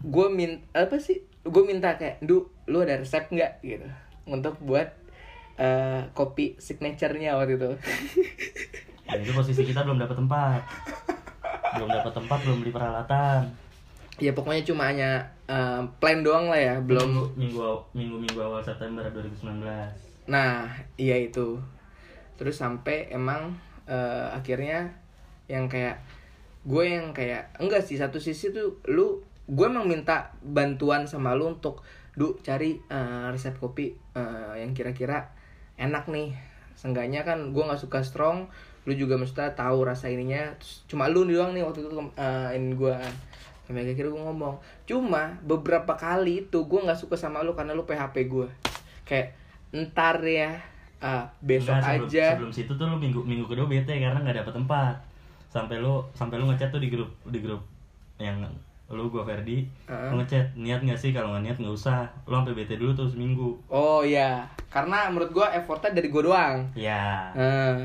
Gue 0.01 0.27
min 0.33 0.65
apa 0.73 0.97
sih? 0.97 1.25
Gue 1.45 1.65
minta 1.65 1.97
kayak, 1.97 2.21
"Du, 2.25 2.49
lu 2.69 2.85
ada 2.85 3.01
resep 3.01 3.29
nggak?" 3.29 3.65
gitu. 3.65 3.89
Untuk 4.29 4.57
buat 4.61 4.93
eh, 5.61 6.03
kopi 6.17 6.57
signaturenya 6.57 7.37
waktu 7.37 7.61
itu. 7.61 7.71
dan 9.05 9.19
itu 9.25 9.33
posisi 9.37 9.63
kita 9.69 9.85
belum 9.85 10.01
dapat 10.01 10.17
tempat 10.17 10.61
belum 11.77 11.89
dapat 11.91 12.13
tempat 12.17 12.39
belum 12.47 12.59
beli 12.63 12.73
peralatan 12.75 13.43
ya 14.19 14.35
pokoknya 14.35 14.63
cuma 14.67 14.91
hanya 14.91 15.23
eh, 15.51 15.83
plan 16.01 16.25
doang 16.25 16.49
lah 16.49 16.57
ya, 16.57 16.75
belum 16.81 17.35
minggu 17.37 17.61
minggu 17.93 18.17
minggu 18.23 18.41
awal 18.41 18.63
September 18.65 19.05
2019 19.13 19.61
Nah, 20.31 20.71
iya 20.95 21.19
itu. 21.19 21.59
Terus 22.39 22.55
sampai 22.55 23.11
emang 23.11 23.59
eh, 23.91 24.27
akhirnya 24.31 24.95
yang 25.51 25.67
kayak 25.67 25.99
gue 26.63 26.85
yang 26.87 27.11
kayak 27.11 27.51
enggak 27.59 27.83
sih 27.83 27.99
satu 27.99 28.23
sisi 28.23 28.55
tuh 28.55 28.79
lu 28.87 29.25
gue 29.51 29.67
emang 29.67 29.91
minta 29.91 30.31
bantuan 30.47 31.11
sama 31.11 31.35
lu 31.35 31.51
untuk 31.51 31.83
du 32.15 32.39
cari 32.47 32.79
eh, 32.87 33.27
resep 33.35 33.59
kopi 33.59 33.91
eh, 34.15 34.55
yang 34.63 34.71
kira-kira 34.71 35.35
enak 35.75 36.07
nih. 36.07 36.31
Seenggaknya 36.79 37.27
kan 37.27 37.51
gue 37.51 37.61
nggak 37.61 37.83
suka 37.83 38.01
strong, 38.01 38.49
lu 38.87 38.95
juga 38.95 39.19
mesti 39.19 39.53
tahu 39.59 39.83
rasa 39.83 40.07
ininya. 40.09 40.55
Terus 40.57 40.87
cuma 40.87 41.11
lu 41.11 41.27
doang 41.27 41.51
nih 41.51 41.67
waktu 41.67 41.83
itu 41.83 41.91
eh, 42.15 42.49
ini 42.55 42.79
gue 42.79 42.95
sampai 43.67 43.87
akhirnya 43.91 44.11
gue 44.15 44.23
ngomong. 44.23 44.55
Cuma 44.87 45.35
beberapa 45.43 45.99
kali 45.99 46.47
itu 46.47 46.59
gue 46.67 46.81
nggak 46.87 46.99
suka 46.99 47.19
sama 47.19 47.43
lu 47.43 47.59
karena 47.59 47.75
lu 47.75 47.83
PHP 47.83 48.31
gue 48.31 48.49
kayak 49.07 49.35
ntar 49.71 50.23
ya 50.23 50.59
ah, 51.03 51.27
besok 51.43 51.75
Enggak, 51.75 51.99
sebelum, 51.99 52.07
aja. 52.07 52.27
sebelum 52.35 52.53
situ 52.55 52.73
tuh 52.79 52.87
lu 52.87 52.99
minggu 52.99 53.23
minggu 53.23 53.47
kedua 53.51 53.67
bete 53.67 53.99
karena 53.99 54.19
nggak 54.23 54.47
dapet 54.47 54.55
tempat. 54.55 54.95
Sampai 55.51 55.83
lu 55.83 55.99
sampai 56.15 56.39
lu 56.39 56.47
ngechat 56.47 56.71
tuh 56.71 56.79
di 56.79 56.91
grup 56.91 57.11
di 57.27 57.43
grup 57.43 57.63
yang 58.23 58.39
lu 58.91 59.07
gua 59.07 59.23
Ferdi 59.23 59.63
lu 59.87 60.19
ngechat 60.19 60.51
niat 60.59 60.83
nggak 60.83 60.99
sih? 60.99 61.15
Kalau 61.15 61.31
nggak 61.31 61.43
niat 61.47 61.57
nggak 61.63 61.75
usah. 61.75 62.11
Lu 62.27 62.35
sampai 62.35 62.59
bete 62.59 62.75
dulu 62.75 62.91
tuh 62.91 63.07
seminggu. 63.07 63.55
Oh 63.71 64.03
iya, 64.03 64.43
karena 64.67 65.07
menurut 65.15 65.31
gua 65.31 65.55
effortnya 65.55 65.95
dari 65.95 66.11
gua 66.11 66.23
doang. 66.27 66.57
ya 66.75 67.31
Ah, 67.31 67.79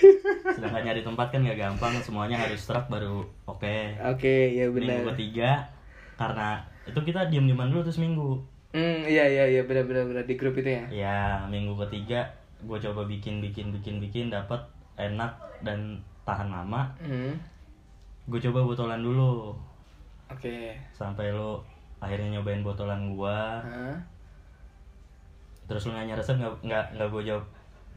sedangkan 0.54 0.84
nyari 0.84 1.00
tempat 1.00 1.32
kan 1.32 1.40
nggak 1.40 1.56
gampang 1.56 1.96
semuanya 2.04 2.36
harus 2.36 2.60
serak 2.60 2.92
baru 2.92 3.24
oke. 3.48 3.76
Oke, 4.12 4.52
ya 4.52 4.68
benar. 4.68 5.00
minggu 5.00 5.16
ketiga 5.16 5.64
karena 6.20 6.60
itu 6.84 7.00
kita 7.00 7.32
diem 7.32 7.48
dieman 7.48 7.72
dulu 7.72 7.80
tuh 7.88 7.96
seminggu. 7.96 8.36
Hmm, 8.76 9.02
iya 9.02 9.24
iya 9.26 9.44
iya 9.48 9.62
benar 9.64 9.88
benar 9.88 10.04
benar 10.06 10.24
di 10.28 10.36
grup 10.36 10.54
itu 10.60 10.70
ya. 10.70 10.84
ya 10.92 11.18
minggu 11.48 11.74
ketiga 11.88 12.22
gue 12.60 12.76
coba 12.76 13.08
bikin 13.08 13.40
bikin 13.40 13.72
bikin 13.72 13.96
bikin 13.98 14.28
dapat 14.28 14.60
enak 15.00 15.32
dan 15.64 15.96
tahan 16.28 16.52
lama. 16.52 16.84
Hmm. 17.00 17.32
gue 18.30 18.38
coba 18.38 18.62
botolan 18.62 19.02
dulu 19.02 19.50
Oke. 20.30 20.72
sampai 20.90 21.30
lo 21.30 21.60
akhirnya 21.98 22.38
nyobain 22.38 22.62
botolan 22.62 23.12
gua 23.12 23.60
Hah? 23.60 23.98
terus 25.66 25.84
lo 25.84 25.92
nanya 25.92 26.14
resep 26.14 26.34
nggak 26.34 26.54
nggak 26.62 26.84
nggak 26.94 27.08
gue 27.08 27.22
jawab 27.24 27.44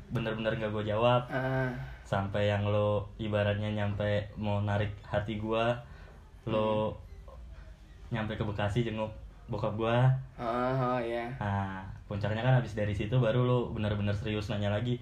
bener-bener 0.10 0.54
nggak 0.54 0.72
gue 0.72 0.84
jawab 0.86 1.26
Ah. 1.28 1.74
sampai 2.04 2.46
yang 2.46 2.62
lo 2.64 3.08
ibaratnya 3.18 3.72
nyampe 3.72 4.06
mau 4.36 4.60
narik 4.60 4.92
hati 5.02 5.38
gua 5.38 5.74
lo 6.44 6.94
nyampe 8.10 8.36
ke 8.36 8.44
Bekasi 8.44 8.84
jenguk 8.84 9.10
bokap 9.46 9.74
gua 9.74 10.12
Oh, 10.38 10.46
oh 10.76 11.00
ya. 11.00 11.26
nah 11.40 11.82
puncaknya 12.06 12.42
kan 12.42 12.60
habis 12.60 12.74
dari 12.74 12.92
situ 12.92 13.16
baru 13.16 13.42
lo 13.42 13.60
bener-bener 13.70 14.14
serius 14.14 14.50
nanya 14.50 14.70
lagi 14.70 15.00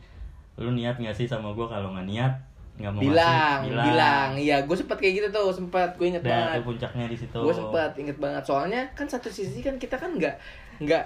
lo 0.56 0.70
niat 0.70 0.96
nggak 0.96 1.12
sih 1.14 1.26
sama 1.26 1.52
gua 1.52 1.68
kalau 1.68 1.92
nggak 1.92 2.08
niat 2.08 2.34
nggak 2.82 2.92
mau 2.92 3.02
Bilang, 3.02 3.60
ngasih, 3.64 3.86
bilang, 3.86 4.30
Iya, 4.36 4.58
gue 4.62 4.76
sempet 4.76 4.98
kayak 4.98 5.14
gitu 5.16 5.28
tuh, 5.30 5.50
sempat 5.52 5.90
gue 5.94 6.08
inget 6.08 6.22
dan 6.22 6.32
banget. 6.52 6.66
puncaknya 6.66 7.06
di 7.06 7.16
situ 7.16 7.38
Gue 7.38 7.54
sempat 7.54 7.92
inget 7.96 8.18
banget. 8.18 8.44
Soalnya 8.44 8.82
kan 8.92 9.06
satu 9.06 9.28
sisi 9.28 9.60
kan 9.60 9.76
kita 9.76 9.96
kan 9.96 10.12
nggak 10.12 10.36
nggak 10.80 11.04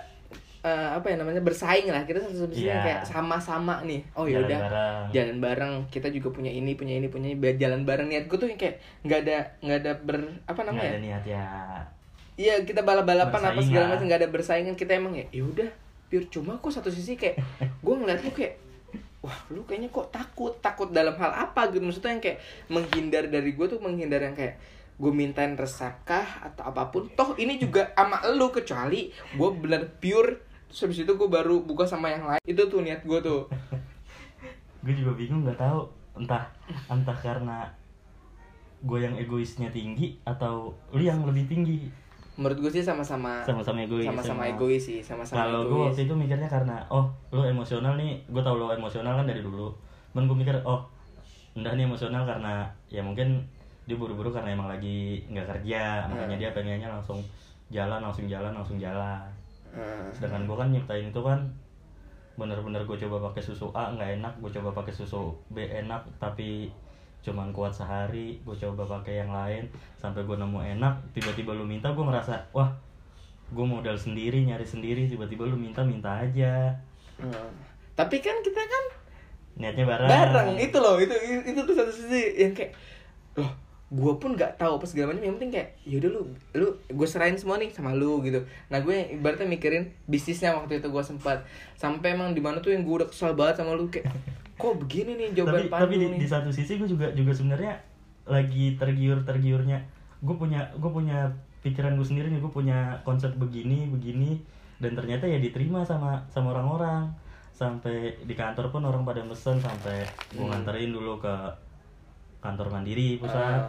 eh, 0.62 0.90
apa 0.92 1.06
ya 1.06 1.16
namanya 1.16 1.40
bersaing 1.40 1.86
lah. 1.88 2.02
Kita 2.04 2.18
satu 2.20 2.50
sisi 2.50 2.66
Iya. 2.66 2.82
kayak 2.82 3.02
sama-sama 3.04 3.80
nih. 3.82 4.02
Oh 4.14 4.26
ya 4.26 4.40
Jalan 4.40 4.48
udah. 4.48 4.60
bareng. 4.62 5.04
Jalan 5.12 5.38
bareng. 5.38 5.74
Kita 5.88 6.08
juga 6.10 6.28
punya 6.32 6.50
ini, 6.50 6.74
punya 6.74 6.96
ini, 6.96 7.06
punya 7.06 7.30
ini. 7.30 7.40
Jalan 7.56 7.84
bareng 7.84 8.08
niat 8.08 8.26
gue 8.26 8.34
tuh 8.36 8.48
yang 8.48 8.58
kayak 8.58 8.76
nggak 9.02 9.20
ada 9.22 9.38
nggak 9.62 9.78
ada 9.80 9.92
ber 9.98 10.18
apa 10.44 10.62
namanya? 10.64 10.92
ada 10.92 11.00
niat 11.00 11.24
ya 11.24 11.46
Iya 12.36 12.56
kita 12.62 12.82
balap-balapan 12.82 13.42
apa 13.46 13.62
segala 13.62 13.86
macam 13.90 14.06
nggak 14.06 14.20
ada 14.20 14.30
bersaingan 14.30 14.74
kita 14.74 14.92
emang 14.94 15.14
ya. 15.14 15.24
Ya 15.32 15.46
udah 15.46 15.70
pure 16.06 16.28
cuma 16.28 16.54
kok 16.56 16.70
satu 16.70 16.90
sisi 16.90 17.14
kayak 17.14 17.40
gue 17.80 17.94
ngeliat 17.96 18.22
lu 18.22 18.30
kayak 18.30 18.60
wah 19.26 19.40
lu 19.50 19.66
kayaknya 19.66 19.90
kok 19.90 20.14
takut? 20.14 20.54
Takut 20.62 20.94
dalam 20.94 21.18
hal 21.18 21.34
apa 21.34 21.74
gitu? 21.74 21.82
Maksudnya 21.82 22.14
yang 22.14 22.24
kayak 22.24 22.40
menghindar 22.70 23.26
dari 23.26 23.58
gue 23.58 23.66
tuh 23.66 23.82
menghindar 23.82 24.22
yang 24.22 24.38
kayak 24.38 24.62
gue 24.96 25.12
mintain 25.12 25.58
resep 25.58 25.92
kah 26.06 26.46
atau 26.46 26.70
apa 26.70 26.94
pun. 26.94 27.10
Toh 27.18 27.34
ini 27.42 27.58
juga 27.58 27.90
ama 27.98 28.22
lu 28.30 28.54
kecuali 28.54 29.10
gue 29.10 29.50
bener 29.58 29.90
pure 29.98 30.46
terus 30.70 30.80
habis 30.86 31.02
itu 31.02 31.14
gue 31.18 31.30
baru 31.30 31.66
buka 31.66 31.90
sama 31.90 32.14
yang 32.14 32.30
lain. 32.30 32.42
Itu 32.46 32.70
tuh 32.70 32.86
niat 32.86 33.02
gue 33.02 33.20
tuh. 33.26 33.50
Gue 34.86 34.94
juga 34.94 35.18
bingung 35.18 35.42
nggak 35.42 35.58
tahu. 35.58 35.82
Entah 36.14 36.46
entah 36.94 37.18
karena 37.18 37.66
gue 38.86 39.00
yang 39.02 39.18
egoisnya 39.18 39.74
tinggi 39.74 40.22
atau 40.22 40.78
lu 40.94 41.02
yang 41.02 41.26
lebih 41.26 41.50
tinggi 41.50 41.90
menurut 42.36 42.58
gue 42.68 42.72
sih 42.72 42.84
sama-sama 42.84 43.44
sama-sama 43.48 43.88
egois 43.88 44.04
sama-sama 44.04 44.44
egois 44.52 44.84
sih 44.84 45.00
sama-sama 45.00 45.48
kalau 45.48 45.62
gue 45.72 45.80
waktu 45.88 46.04
itu 46.04 46.14
mikirnya 46.16 46.52
karena 46.52 46.84
oh 46.92 47.08
lu 47.32 47.48
emosional 47.48 47.96
nih 47.96 48.20
gue 48.28 48.42
tau 48.44 48.60
lu 48.60 48.68
emosional 48.72 49.16
kan 49.20 49.28
dari 49.28 49.40
dulu. 49.40 49.72
Cuman 50.12 50.28
gue 50.32 50.38
mikir 50.44 50.56
oh 50.68 50.84
enggak 51.56 51.80
nih 51.80 51.88
emosional 51.88 52.28
karena 52.28 52.68
ya 52.92 53.00
mungkin 53.00 53.40
dia 53.88 53.96
buru-buru 53.96 54.32
karena 54.32 54.52
emang 54.52 54.68
lagi 54.68 55.24
nggak 55.32 55.48
kerja 55.48 56.10
makanya 56.12 56.36
dia 56.36 56.50
pengennya 56.52 56.92
langsung 56.92 57.24
jalan 57.72 58.04
langsung 58.04 58.28
jalan 58.28 58.52
langsung 58.52 58.80
jalan. 58.80 59.24
Hmm. 59.76 60.08
sedangkan 60.16 60.48
gue 60.48 60.56
kan 60.56 60.70
nyiptain 60.72 61.12
itu 61.12 61.20
kan 61.20 61.40
bener-bener 62.40 62.84
gue 62.88 62.98
coba 63.08 63.32
pakai 63.32 63.44
susu 63.44 63.72
A 63.76 63.92
nggak 63.92 64.20
enak 64.20 64.34
gue 64.40 64.52
coba 64.56 64.72
pakai 64.72 64.96
susu 64.96 65.36
B 65.52 65.68
enak 65.68 66.00
tapi 66.16 66.72
cuman 67.26 67.50
kuat 67.50 67.74
sehari 67.74 68.38
gue 68.46 68.54
coba 68.54 68.86
pakai 68.86 69.26
yang 69.26 69.34
lain 69.34 69.66
sampai 69.98 70.22
gue 70.22 70.38
nemu 70.38 70.78
enak 70.78 70.94
tiba-tiba 71.18 71.58
lu 71.58 71.66
minta 71.66 71.90
gue 71.90 72.06
ngerasa 72.06 72.54
wah 72.54 72.70
gue 73.50 73.66
modal 73.66 73.98
sendiri 73.98 74.46
nyari 74.46 74.66
sendiri 74.66 75.10
tiba-tiba 75.10 75.50
lu 75.50 75.58
minta 75.58 75.82
minta 75.82 76.22
aja. 76.22 76.74
Hmm. 77.16 77.48
tapi 77.96 78.20
kan 78.20 78.36
kita 78.44 78.60
kan 78.60 78.84
niatnya 79.56 79.88
bareng. 79.88 80.10
bareng. 80.12 80.48
Itu 80.60 80.78
loh 80.84 81.00
itu 81.00 81.16
itu 81.48 81.60
tuh 81.64 81.76
satu 81.78 81.92
sisi 81.94 82.44
yang 82.44 82.52
kayak 82.52 82.76
loh 83.40 83.48
gue 83.86 84.14
pun 84.20 84.36
nggak 84.36 84.60
tahu 84.60 84.82
apa 84.82 84.86
segala 84.90 85.14
macam. 85.14 85.24
Yang 85.24 85.36
penting 85.40 85.52
kayak 85.56 85.70
yaudah 85.88 86.10
lu 86.12 86.22
lu 86.58 86.68
gue 86.76 87.08
serahin 87.08 87.40
semua 87.40 87.56
nih 87.56 87.72
sama 87.72 87.96
lu 87.96 88.20
gitu. 88.28 88.44
Nah 88.68 88.84
gue 88.84 89.16
ibaratnya 89.16 89.48
mikirin 89.48 89.96
bisnisnya 90.10 90.52
waktu 90.58 90.84
itu 90.84 90.92
gue 90.92 91.04
sempat. 91.06 91.48
Sampai 91.80 92.18
emang 92.20 92.36
di 92.36 92.44
mana 92.44 92.60
tuh 92.60 92.76
yang 92.76 92.84
gue 92.84 93.06
udah 93.06 93.08
kesal 93.08 93.32
banget 93.38 93.64
sama 93.64 93.78
lu 93.80 93.88
kayak 93.88 94.12
kok 94.56 94.74
begini 94.80 95.12
nih 95.16 95.28
tapi 95.32 95.38
jawaban 95.38 95.54
tapi 95.54 95.68
di, 95.68 95.72
Pandu 95.72 95.96
nih? 95.96 96.20
di 96.20 96.28
satu 96.28 96.50
sisi 96.50 96.80
gue 96.80 96.88
juga 96.88 97.12
juga 97.12 97.32
sebenarnya 97.36 97.74
lagi 98.26 98.80
tergiur 98.80 99.22
tergiurnya 99.28 99.80
gue 100.24 100.36
punya 100.36 100.66
gue 100.80 100.92
punya 100.92 101.30
pikiran 101.62 101.98
gue 101.98 102.08
sendiri 102.08 102.32
nih 102.32 102.40
gue 102.40 102.50
punya 102.50 103.02
konsep 103.04 103.36
begini 103.36 103.90
begini 103.90 104.40
dan 104.80 104.92
ternyata 104.94 105.24
ya 105.24 105.40
diterima 105.40 105.88
sama 105.88 106.20
sama 106.28 106.52
orang-orang. 106.52 107.08
Sampai 107.56 108.20
di 108.28 108.36
kantor 108.36 108.68
pun 108.68 108.84
orang 108.84 109.08
pada 109.08 109.24
mesen 109.24 109.56
sampai 109.64 110.04
gue 110.36 110.44
Hmm. 110.44 110.52
nganterin 110.52 110.92
dulu 110.92 111.16
ke 111.24 111.36
kantor 112.44 112.68
mandiri 112.68 113.16
pusat. 113.16 113.64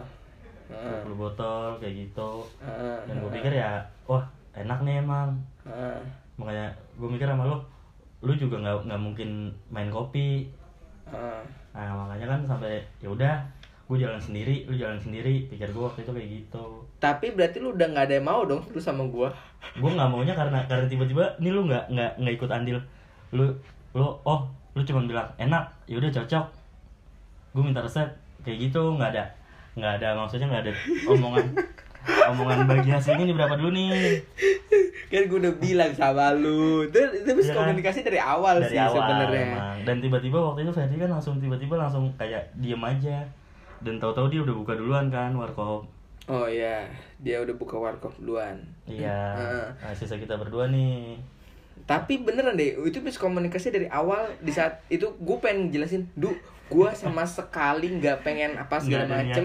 Ah. 0.67 0.99
20 1.07 1.15
botol 1.15 1.79
kayak 1.79 1.95
gitu. 1.95 2.43
Ah, 2.59 2.99
dan 3.07 3.23
gue 3.23 3.31
pikir 3.31 3.55
ya 3.55 3.79
wah 4.03 4.27
enak 4.51 4.83
nih 4.83 4.99
emang. 4.99 5.31
Ah. 5.63 5.99
makanya 6.37 6.69
gue 6.99 7.09
mikir 7.09 7.25
sama 7.25 7.49
lo 7.49 7.57
lu 8.21 8.29
juga 8.37 8.61
nggak 8.61 8.85
nggak 8.85 9.01
mungkin 9.01 9.49
main 9.73 9.89
kopi 9.89 10.45
Ah. 11.13 11.41
Nah 11.75 12.05
makanya 12.05 12.27
kan 12.35 12.39
sampai 12.47 12.81
ya 13.03 13.09
udah 13.11 13.35
gue 13.87 13.97
jalan 14.03 14.19
sendiri, 14.19 14.67
lu 14.67 14.75
jalan 14.75 14.99
sendiri. 14.99 15.47
Pikir 15.47 15.71
gue 15.71 15.83
waktu 15.83 16.03
itu 16.03 16.11
kayak 16.11 16.29
gitu. 16.29 16.65
tapi 16.97 17.31
berarti 17.31 17.61
lu 17.61 17.77
udah 17.77 17.87
nggak 17.93 18.05
ada 18.09 18.15
yang 18.17 18.27
mau 18.27 18.41
dong 18.43 18.65
lu 18.73 18.81
sama 18.81 19.05
gue 19.05 19.29
Gue 19.77 19.91
nggak 19.93 20.09
maunya 20.09 20.33
karena 20.33 20.59
karena 20.65 20.89
tiba-tiba 20.89 21.23
nih 21.37 21.51
lu 21.53 21.69
nggak 21.69 21.85
nggak 21.93 22.11
nggak 22.19 22.33
ikut 22.35 22.49
andil. 22.51 22.77
Lu 23.31 23.45
lu 23.95 24.05
oh 24.25 24.41
lu 24.75 24.81
cuma 24.85 25.05
bilang 25.05 25.29
enak, 25.39 25.63
ya 25.89 25.97
udah 25.97 26.11
cocok. 26.11 26.45
Gue 27.53 27.63
minta 27.63 27.81
resep 27.81 28.09
kayak 28.47 28.71
gitu 28.71 28.81
nggak 28.95 29.11
ada 29.11 29.25
nggak 29.75 29.93
ada 30.01 30.07
maksudnya 30.15 30.47
nggak 30.47 30.63
ada 30.63 30.73
omongan 31.11 31.45
omongan 32.05 32.67
bagi 32.67 32.89
hasilnya 32.91 33.23
ini 33.27 33.33
berapa 33.35 33.55
dulu 33.59 33.71
nih? 33.73 34.21
Kan 35.07 35.23
gue 35.27 35.39
udah 35.39 35.55
bilang 35.59 35.91
sama 35.95 36.35
lu. 36.35 36.87
Itu 36.87 36.97
kan? 36.99 37.65
komunikasi 37.65 38.03
dari 38.03 38.19
awal 38.19 38.63
dari 38.63 38.75
sih 38.75 38.79
sebenarnya. 38.79 39.79
dan 39.83 39.97
tiba-tiba 40.03 40.37
waktu 40.39 40.67
itu 40.67 40.71
Ferdi 40.75 40.95
kan 40.99 41.09
langsung 41.11 41.39
tiba-tiba 41.39 41.75
langsung 41.79 42.11
kayak 42.15 42.51
diem 42.59 42.79
aja. 42.83 43.23
Dan 43.83 44.01
tahu-tahu 44.01 44.27
dia 44.33 44.41
udah 44.41 44.55
buka 44.57 44.73
duluan 44.73 45.07
kan 45.13 45.31
warkop. 45.37 45.85
Oh 46.27 46.47
iya 46.49 46.83
dia 47.23 47.39
udah 47.39 47.55
buka 47.55 47.79
warkop 47.79 48.11
duluan. 48.19 48.59
Iya, 48.83 49.35
nah, 49.79 49.95
sisa 49.95 50.19
kita 50.19 50.35
berdua 50.35 50.67
nih. 50.67 51.15
tapi 51.87 52.19
beneran 52.19 52.57
deh 52.57 52.73
itu 52.83 52.99
miskomunikasi 52.99 53.69
dari 53.69 53.87
awal 53.87 54.33
di 54.43 54.49
saat 54.51 54.81
itu 54.91 55.13
gue 55.13 55.37
pengen 55.39 55.69
jelasin 55.71 56.09
du 56.17 56.33
gue 56.67 56.89
sama 56.93 57.23
sekali 57.23 57.87
nggak 57.95 58.27
pengen 58.27 58.59
apa 58.59 58.77
segala 58.83 59.07
macem. 59.07 59.43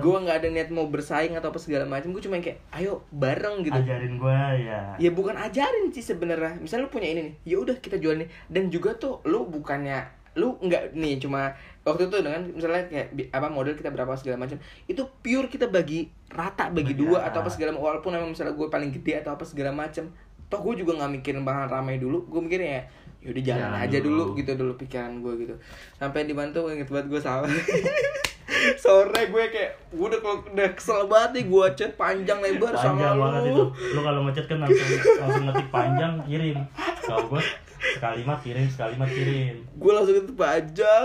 gue 0.00 0.16
nggak 0.24 0.36
ada 0.40 0.48
niat 0.48 0.68
mau 0.72 0.88
bersaing 0.88 1.36
atau 1.36 1.52
apa 1.52 1.60
segala 1.60 1.84
macem. 1.84 2.10
Gue 2.10 2.24
cuma 2.24 2.40
kayak 2.40 2.64
ayo 2.80 3.04
bareng 3.12 3.60
gitu. 3.60 3.76
Ajarin 3.76 4.16
gua 4.16 4.56
ya. 4.56 4.96
ya 4.96 5.10
bukan 5.12 5.36
ajarin 5.36 5.92
sih 5.92 6.00
sebenarnya. 6.00 6.56
Misalnya 6.58 6.88
lu 6.88 6.92
punya 6.92 7.08
ini 7.12 7.20
nih 7.28 7.34
ya 7.44 7.56
udah 7.60 7.76
kita 7.78 8.00
jual 8.00 8.16
nih. 8.16 8.28
Dan 8.48 8.72
juga 8.72 8.96
tuh 8.96 9.20
lu 9.28 9.46
bukannya 9.52 10.20
lu 10.38 10.54
nggak 10.62 10.94
nih 10.94 11.18
cuma 11.18 11.50
waktu 11.82 12.06
itu 12.06 12.22
dengan 12.22 12.46
misalnya 12.54 12.86
kayak 12.86 13.34
apa 13.34 13.50
model 13.50 13.74
kita 13.74 13.90
berapa 13.90 14.14
segala 14.14 14.46
macam 14.46 14.62
itu 14.86 15.02
pure 15.26 15.50
kita 15.50 15.66
bagi 15.66 16.06
rata 16.30 16.70
bagi 16.70 16.94
Bagi 16.94 17.02
dua 17.02 17.18
rata. 17.18 17.34
atau 17.34 17.38
apa 17.42 17.50
segala 17.50 17.74
walaupun 17.74 18.14
emang 18.14 18.30
misalnya 18.30 18.54
gue 18.54 18.68
paling 18.70 18.94
gede 18.94 19.26
atau 19.26 19.34
apa 19.34 19.42
segala 19.42 19.74
macam 19.74 20.06
toh 20.50 20.60
gue 20.66 20.82
juga 20.82 20.98
nggak 20.98 21.22
mikirin 21.22 21.42
bakal 21.46 21.78
ramai 21.78 22.02
dulu. 22.02 22.26
Gue 22.26 22.42
mikirnya 22.42 22.82
ya 22.82 22.82
yaudah 23.20 23.42
jalan 23.44 23.60
Jalan 23.60 23.80
aja 23.84 23.98
dulu. 24.00 24.22
dulu. 24.32 24.38
gitu 24.40 24.52
dulu 24.56 24.72
pikiran 24.80 25.12
gue 25.20 25.34
gitu 25.44 25.54
sampai 26.00 26.24
di 26.24 26.32
mana 26.32 26.48
tuh 26.56 26.72
inget 26.72 26.88
banget 26.88 27.06
gue 27.12 27.20
sama 27.20 27.44
sore 28.82 29.22
gue 29.30 29.44
kayak 29.52 29.70
gue 29.92 30.06
udah 30.08 30.20
udah 30.52 30.68
kesel 30.74 31.06
banget 31.06 31.30
nih 31.36 31.44
gue 31.48 31.64
chat 31.76 31.92
panjang 31.94 32.38
lebar 32.40 32.72
Panjang 32.74 33.14
sama 33.14 33.30
banget 33.30 33.42
lu 33.44 33.50
itu. 33.52 33.64
Lu 33.94 34.00
kalau 34.02 34.20
ngechat 34.26 34.46
kan 34.48 34.58
langsung 34.64 34.88
langsung 35.20 35.44
ngetik 35.48 35.68
panjang 35.70 36.12
kirim. 36.26 36.58
Kalau 37.00 37.20
gua 37.30 37.40
sekalimat 37.80 38.38
kirim, 38.44 38.66
sekalimat 38.68 39.08
kirim. 39.08 39.54
gue 39.64 39.90
langsung 39.92 40.16
itu 40.16 40.32
panjang 40.36 41.04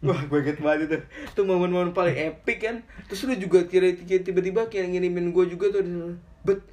wah 0.00 0.16
gue 0.16 0.38
inget 0.40 0.58
banget 0.64 0.80
itu 0.88 0.96
itu 1.04 1.40
momen-momen 1.44 1.92
paling 1.92 2.16
epic 2.16 2.64
kan 2.64 2.76
terus 3.04 3.28
lu 3.28 3.36
juga 3.36 3.68
kira 3.68 3.92
tiba-tiba 4.00 4.66
kayak 4.72 4.96
ngirimin 4.96 5.30
gue 5.30 5.44
juga 5.52 5.76
tuh 5.76 5.84
bet 6.40 6.64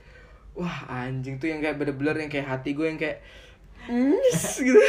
wah 0.55 0.87
anjing 0.87 1.35
tuh 1.35 1.51
yang 1.51 1.59
kayak 1.59 1.75
bener-bener 1.75 2.15
yang 2.23 2.31
kayak 2.31 2.47
hati 2.47 2.71
gue 2.71 2.87
yang 2.87 2.95
kayak 2.95 3.19
Nyes, 3.87 4.43
gitu. 4.65 4.79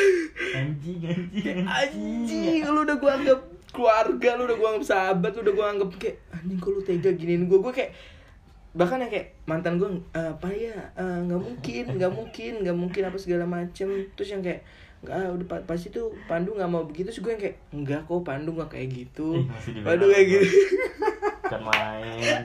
Anjing, 0.53 1.01
anjing, 1.03 1.63
anjing. 1.65 2.63
lu 2.65 2.83
udah 2.83 2.97
gue 2.97 3.11
anggap 3.11 3.41
keluarga 3.69 4.29
lu 4.35 4.43
udah 4.45 4.57
gue 4.57 4.69
anggap 4.69 4.87
sahabat 4.87 5.31
lu 5.33 5.41
udah 5.43 5.55
gue 5.55 5.67
anggap 5.69 5.89
kayak 5.97 6.17
anjing 6.31 6.59
kok 6.59 6.71
lu 6.73 6.81
tega 6.81 7.11
giniin 7.13 7.47
gue 7.47 7.59
gue 7.59 7.71
kayak 7.71 7.93
bahkan 8.75 8.99
yang 8.99 9.11
kayak 9.11 9.35
mantan 9.45 9.75
gue 9.77 9.89
apa 10.13 10.49
ya? 10.51 10.77
Eh, 10.95 11.19
nggak 11.25 11.41
mungkin 11.41 11.85
nggak 11.95 12.13
mungkin 12.13 12.53
nggak 12.63 12.77
mungkin 12.77 13.03
apa 13.07 13.19
segala 13.19 13.45
macem. 13.45 13.89
Terus 14.15 14.29
yang 14.31 14.43
kayak 14.43 14.63
nggak 14.99 15.15
ah, 15.15 15.31
udah 15.31 15.47
pa- 15.47 15.63
pasti 15.65 15.89
tuh 15.89 16.11
Pandu 16.27 16.55
nggak 16.55 16.71
mau 16.71 16.83
begitu. 16.83 17.11
Terus 17.11 17.23
gue 17.23 17.33
yang 17.35 17.43
kayak 17.43 17.57
enggak 17.71 18.01
kok 18.05 18.23
Pandu 18.23 18.51
nggak 18.55 18.71
kayak 18.71 18.89
gitu. 18.93 19.43
Pandu 19.83 20.05
kayak 20.07 20.27
gua. 20.27 20.43
gitu 20.43 20.59
kan 21.49 21.63
main. 21.65 22.45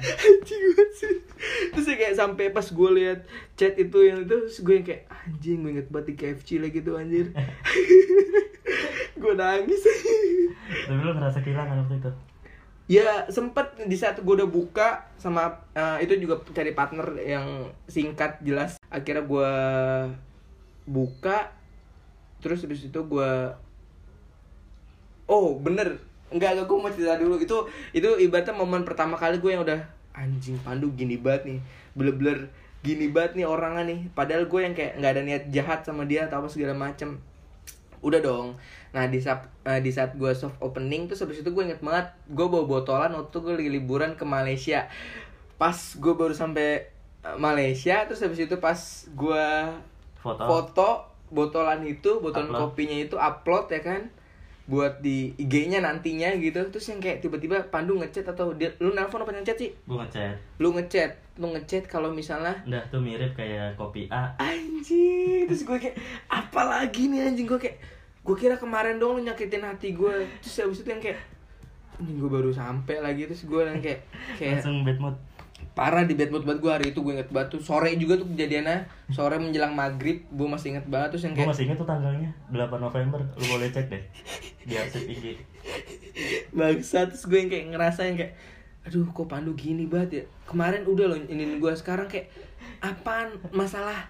Terus 1.74 1.86
ya 1.86 1.96
kayak 2.00 2.16
sampai 2.16 2.56
pas 2.56 2.68
gue 2.68 2.90
lihat 2.96 3.20
chat 3.60 3.76
itu 3.76 3.98
yang 4.04 4.24
itu 4.24 4.34
terus 4.48 4.60
gue 4.64 4.74
yang 4.80 4.86
kayak 4.88 5.04
anjing 5.12 5.60
gue 5.62 5.72
inget 5.76 5.88
banget 5.92 6.06
di 6.08 6.14
KFC 6.16 6.50
lagi 6.64 6.80
tuh 6.80 6.96
anjir. 6.96 7.32
Gue 9.24 9.40
nangis. 9.40 9.80
Tapi 10.84 11.00
lu 11.00 11.16
ngerasa 11.16 11.40
kehilangan 11.40 11.88
waktu 11.88 11.96
itu? 12.04 12.12
Ya 12.92 13.24
sempet 13.32 13.88
di 13.88 13.96
saat 13.96 14.20
gue 14.20 14.34
udah 14.36 14.50
buka 14.50 15.08
sama 15.16 15.64
eh, 15.72 16.04
itu 16.04 16.20
juga 16.20 16.44
cari 16.52 16.76
partner 16.76 17.08
yang 17.24 17.72
singkat 17.88 18.44
jelas. 18.44 18.76
Akhirnya 18.92 19.24
gue 19.24 19.52
buka 20.84 21.56
terus 22.44 22.60
habis 22.68 22.84
itu 22.84 23.00
gue 23.08 23.32
oh 25.32 25.56
bener 25.56 26.04
enggak 26.34 26.58
enggak 26.58 26.66
gue 26.68 26.78
mau 26.78 26.92
cerita 26.92 27.16
dulu. 27.22 27.36
Itu 27.38 27.58
itu 27.94 28.10
ibaratnya 28.26 28.58
momen 28.58 28.82
pertama 28.84 29.16
kali 29.16 29.38
gue 29.38 29.52
yang 29.54 29.64
udah 29.64 29.80
anjing 30.14 30.58
pandu 30.62 30.90
gini 30.98 31.22
banget 31.22 31.54
nih. 31.54 31.60
Bener-bener 31.94 32.50
gini 32.84 33.14
banget 33.14 33.40
nih 33.40 33.46
orangnya 33.48 33.84
nih. 33.94 34.00
Padahal 34.12 34.50
gue 34.50 34.60
yang 34.60 34.74
kayak 34.74 35.00
nggak 35.00 35.12
ada 35.14 35.22
niat 35.22 35.44
jahat 35.54 35.80
sama 35.86 36.04
dia 36.10 36.26
atau 36.28 36.42
apa 36.44 36.50
segala 36.50 36.74
macem. 36.76 37.22
Udah 38.04 38.20
dong. 38.20 38.58
Nah 38.92 39.08
di 39.08 39.22
saat 39.22 39.48
eh, 39.64 39.80
di 39.80 39.90
saat 39.94 40.18
gue 40.18 40.32
soft 40.36 40.60
opening 40.60 41.08
terus 41.08 41.24
habis 41.24 41.40
itu 41.40 41.50
gue 41.50 41.64
inget 41.64 41.80
banget 41.80 42.12
gue 42.30 42.46
bawa 42.46 42.68
botolan 42.68 43.14
waktu 43.16 43.38
gue 43.40 43.54
lagi 43.56 43.72
liburan 43.72 44.18
ke 44.20 44.26
Malaysia. 44.28 44.92
Pas 45.56 45.78
gue 45.96 46.14
baru 46.14 46.36
sampai 46.36 46.90
eh, 47.24 47.38
Malaysia 47.40 48.04
terus 48.10 48.20
habis 48.20 48.44
itu 48.44 48.60
pas 48.60 48.78
gue 49.08 49.48
foto, 50.20 50.44
foto 50.44 50.90
botolan 51.34 51.82
itu 51.84 52.22
botolan 52.22 52.54
Upload. 52.54 52.62
kopinya 52.78 52.98
itu 53.02 53.16
upload 53.18 53.66
ya 53.74 53.82
kan 53.82 54.02
buat 54.64 55.04
di 55.04 55.36
IG-nya 55.36 55.84
nantinya 55.84 56.32
gitu. 56.40 56.64
Terus 56.72 56.86
yang 56.88 57.04
kayak 57.04 57.20
tiba-tiba 57.20 57.68
Pandu 57.68 58.00
ngechat 58.00 58.24
atau 58.24 58.56
dia 58.56 58.72
lu 58.80 58.96
nelpon 58.96 59.24
apa 59.24 59.36
ngechat 59.36 59.58
sih? 59.60 59.72
Gue 59.84 60.00
ngechat. 60.00 60.36
Lu 60.60 60.72
ngechat 60.72 61.12
lu 61.34 61.50
ngechat 61.50 61.90
kalau 61.90 62.14
misalnya 62.14 62.62
udah 62.70 62.84
tuh 62.94 63.02
mirip 63.02 63.34
kayak 63.34 63.76
kopi 63.76 64.08
A. 64.14 64.38
Anjing 64.38 65.50
terus 65.50 65.66
gue 65.68 65.78
kayak 65.82 65.98
apa 66.32 66.62
lagi 66.64 67.12
nih 67.12 67.28
anjing? 67.28 67.48
Gue 67.50 67.60
kayak 67.60 67.78
gue 68.24 68.36
kira 68.40 68.56
kemarin 68.56 69.02
dong 69.02 69.20
lu 69.20 69.22
nyakitin 69.28 69.68
hati 69.68 69.92
gue 69.92 70.30
terus 70.40 70.56
habis 70.64 70.80
itu 70.80 70.90
yang 70.94 71.04
kayak 71.04 71.20
anjing 72.00 72.18
gue 72.24 72.32
baru 72.32 72.54
sampai 72.56 73.04
lagi. 73.04 73.28
Terus 73.28 73.44
gue 73.44 73.62
yang 73.68 73.84
kayak 73.84 74.00
kayak 74.40 74.64
langsung 74.64 74.88
bad 74.88 75.00
mood 75.02 75.16
parah 75.74 76.06
di 76.06 76.14
bad 76.14 76.30
mood 76.30 76.46
banget 76.46 76.62
gue 76.62 76.72
hari 76.72 76.86
itu 76.94 77.00
gue 77.02 77.14
inget 77.18 77.30
banget 77.34 77.58
tuh. 77.58 77.62
Sore 77.62 77.94
juga 77.98 78.22
tuh 78.22 78.30
kejadiannya. 78.30 78.86
Sore 79.10 79.42
menjelang 79.42 79.74
maghrib 79.74 80.26
gue 80.30 80.48
masih 80.48 80.78
inget 80.78 80.86
banget 80.86 81.18
terus 81.18 81.24
yang 81.26 81.34
gue 81.34 81.42
kayak 81.42 81.52
masih 81.54 81.64
inget 81.70 81.78
tuh 81.82 81.88
tanggalnya 81.90 82.30
8 82.54 82.78
November. 82.78 83.20
Lu 83.38 83.46
boleh 83.50 83.70
cek 83.74 83.86
deh 83.90 84.04
di 84.64 84.74
arsip 84.80 85.04
IG 85.04 85.26
bangsa 86.54 87.10
terus 87.10 87.26
gue 87.26 87.38
yang 87.42 87.50
kayak 87.50 87.66
ngerasa 87.74 88.02
yang 88.06 88.18
kayak 88.22 88.34
aduh 88.84 89.08
kok 89.10 89.28
Pandu 89.28 89.52
gini 89.58 89.90
banget 89.90 90.10
ya? 90.12 90.24
Kemarin 90.46 90.84
udah 90.86 91.06
loh 91.10 91.18
ini 91.18 91.58
gue 91.58 91.74
sekarang 91.74 92.06
kayak 92.06 92.30
apaan? 92.84 93.40
Masalah 93.50 94.08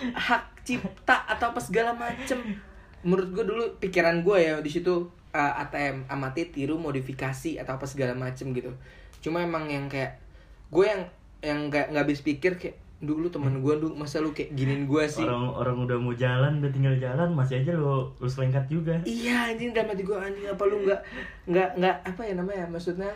hak 0.00 0.42
cipta 0.66 1.24
atau 1.28 1.54
apa 1.54 1.60
segala 1.62 1.94
macem. 1.94 2.58
Menurut 3.06 3.28
gue 3.32 3.44
dulu 3.46 3.64
pikiran 3.78 4.24
gue 4.26 4.38
ya 4.40 4.58
di 4.58 4.70
situ 4.72 5.12
uh, 5.30 5.62
ATM 5.62 6.08
amati 6.10 6.48
tiru 6.50 6.80
modifikasi 6.80 7.60
atau 7.60 7.76
apa 7.78 7.86
segala 7.86 8.16
macem 8.16 8.50
gitu. 8.56 8.72
Cuma 9.20 9.44
emang 9.44 9.68
yang 9.68 9.86
kayak 9.86 10.25
gue 10.68 10.84
yang 10.84 11.02
yang 11.40 11.58
kayak 11.68 11.94
nggak 11.94 12.04
habis 12.08 12.20
pikir 12.20 12.58
kayak 12.58 12.76
dulu 12.96 13.28
temen 13.28 13.60
gue 13.60 13.74
dulu 13.76 13.92
masa 13.92 14.24
lu 14.24 14.32
kayak 14.32 14.56
giniin 14.56 14.88
gue 14.88 15.04
sih? 15.04 15.20
Orang 15.22 15.52
orang 15.52 15.76
udah 15.84 15.96
mau 16.00 16.16
jalan 16.16 16.64
udah 16.64 16.72
tinggal 16.72 16.96
jalan 16.96 17.28
masih 17.36 17.60
aja 17.60 17.76
lu 17.76 18.08
lu 18.16 18.28
selengkat 18.28 18.64
juga. 18.66 18.96
Iya 19.04 19.52
anjing 19.52 19.76
dalam 19.76 19.92
hati 19.92 20.02
gue 20.02 20.16
anjing. 20.16 20.46
Apa 20.48 20.62
lu 20.64 20.80
nggak 20.82 21.00
nggak 21.44 21.68
nggak 21.76 21.96
apa 22.08 22.20
ya 22.24 22.34
namanya 22.34 22.64
maksudnya? 22.66 23.12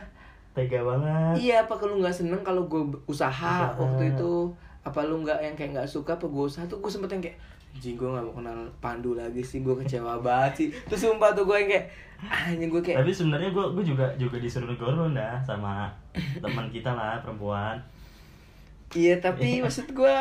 Tega 0.51 0.83
banget. 0.83 1.35
Iya, 1.38 1.62
apa 1.62 1.79
kalau 1.79 2.03
nggak 2.03 2.11
seneng 2.11 2.42
kalau 2.42 2.66
gue 2.66 2.83
usaha, 3.07 3.31
Usaha. 3.70 3.79
waktu 3.79 4.18
itu? 4.18 4.51
Apa 4.83 5.07
lu 5.07 5.22
nggak 5.22 5.38
yang 5.40 5.55
kayak 5.55 5.70
nggak 5.79 5.88
suka 5.88 6.18
apa 6.18 6.27
gue 6.27 6.44
usaha? 6.44 6.66
Tuh 6.66 6.83
gue 6.83 6.90
sempet 6.90 7.07
yang 7.14 7.22
kayak 7.22 7.38
anjing 7.70 7.96
gue 7.96 8.09
nggak 8.09 8.24
mau 8.26 8.35
kenal 8.35 8.59
Pandu 8.83 9.16
lagi 9.16 9.40
sih 9.40 9.62
gue 9.62 9.72
kecewa 9.72 10.20
banget 10.20 10.52
sih. 10.59 10.68
Terus 10.90 11.00
sumpah 11.06 11.33
tuh 11.33 11.46
gue 11.46 11.56
yang 11.56 11.70
kayak 11.70 11.87
anjing 12.20 12.68
gue 12.68 12.83
kayak 12.85 13.00
tapi 13.00 13.12
sebenarnya 13.14 13.50
gue 13.54 13.64
gue 13.78 13.85
juga 13.87 14.06
juga 14.20 14.37
disuruh 14.37 14.68
negoro 14.68 15.09
dah 15.14 15.40
sama 15.40 15.88
teman 16.12 16.68
kita 16.68 16.92
lah 16.92 17.22
perempuan. 17.24 17.80
Iya 18.90 19.22
tapi 19.22 19.56
maksud 19.64 19.94
gue 19.94 20.16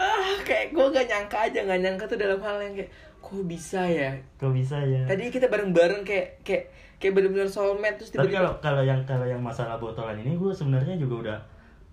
ah 0.00 0.34
kayak 0.42 0.72
gue 0.72 0.84
gak 0.90 1.06
nyangka 1.06 1.38
aja 1.46 1.58
nggak 1.62 1.80
nyangka 1.84 2.04
tuh 2.08 2.18
dalam 2.18 2.40
hal 2.40 2.56
yang 2.58 2.74
kayak 2.74 2.90
kok 3.20 3.44
bisa 3.46 3.80
ya? 3.86 4.10
Kok 4.40 4.52
bisa 4.56 4.80
ya? 4.82 5.04
Tadi 5.06 5.30
kita 5.30 5.46
bareng-bareng 5.52 6.02
kayak 6.02 6.42
kayak 6.42 6.72
kayak 6.98 7.12
bener-bener 7.20 7.46
soulmate 7.46 8.00
terus 8.00 8.10
tapi 8.10 8.32
tiba-tiba 8.32 8.40
kalau 8.40 8.52
kalau 8.64 8.82
yang 8.82 9.00
kalau 9.04 9.26
yang 9.28 9.38
masalah 9.44 9.76
botolan 9.76 10.16
ini 10.16 10.34
gue 10.34 10.50
sebenarnya 10.50 10.96
juga 10.96 11.14
udah 11.20 11.38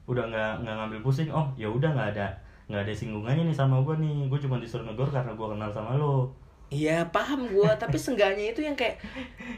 udah 0.10 0.24
nggak 0.32 0.52
nggak 0.66 0.76
ngambil 0.82 1.00
pusing. 1.04 1.30
Oh 1.30 1.52
ya 1.60 1.70
udah 1.70 1.92
nggak 1.94 2.18
ada 2.18 2.28
nggak 2.70 2.82
ada 2.88 2.94
singgungannya 2.94 3.44
nih 3.50 3.58
sama 3.58 3.82
gue 3.82 3.96
nih. 3.98 4.28
Gue 4.30 4.40
cuma 4.44 4.62
disuruh 4.62 4.86
negor 4.86 5.10
karena 5.10 5.34
gue 5.34 5.48
kenal 5.48 5.70
sama 5.72 5.98
lo. 5.98 6.36
Iya 6.72 7.04
paham 7.12 7.52
gue, 7.52 7.72
tapi 7.76 8.00
seenggaknya 8.00 8.56
itu 8.56 8.64
yang 8.64 8.80
kayak 8.80 9.04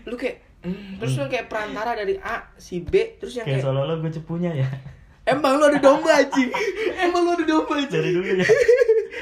lu 0.10 0.18
kayak 0.18 0.42
hmm, 0.66 0.98
terus 0.98 1.14
lu 1.22 1.30
kayak 1.30 1.46
perantara 1.46 1.94
dari 1.94 2.18
A 2.18 2.42
si 2.58 2.82
B 2.82 3.22
terus 3.22 3.38
yang 3.38 3.46
kayak 3.46 3.62
kayak 3.62 3.66
seolah-olah 3.70 4.02
gue 4.02 4.12
cepunya 4.18 4.52
ya. 4.66 4.70
Emang 5.24 5.56
lu 5.56 5.72
ada 5.72 5.80
domba 5.80 6.20
anjing, 6.20 6.52
emang 7.00 7.24
lu 7.24 7.32
ada 7.38 7.46
domba 7.48 7.80
anjing? 7.80 7.96
Dari 7.96 8.12
dulu 8.12 8.28
ya. 8.28 8.48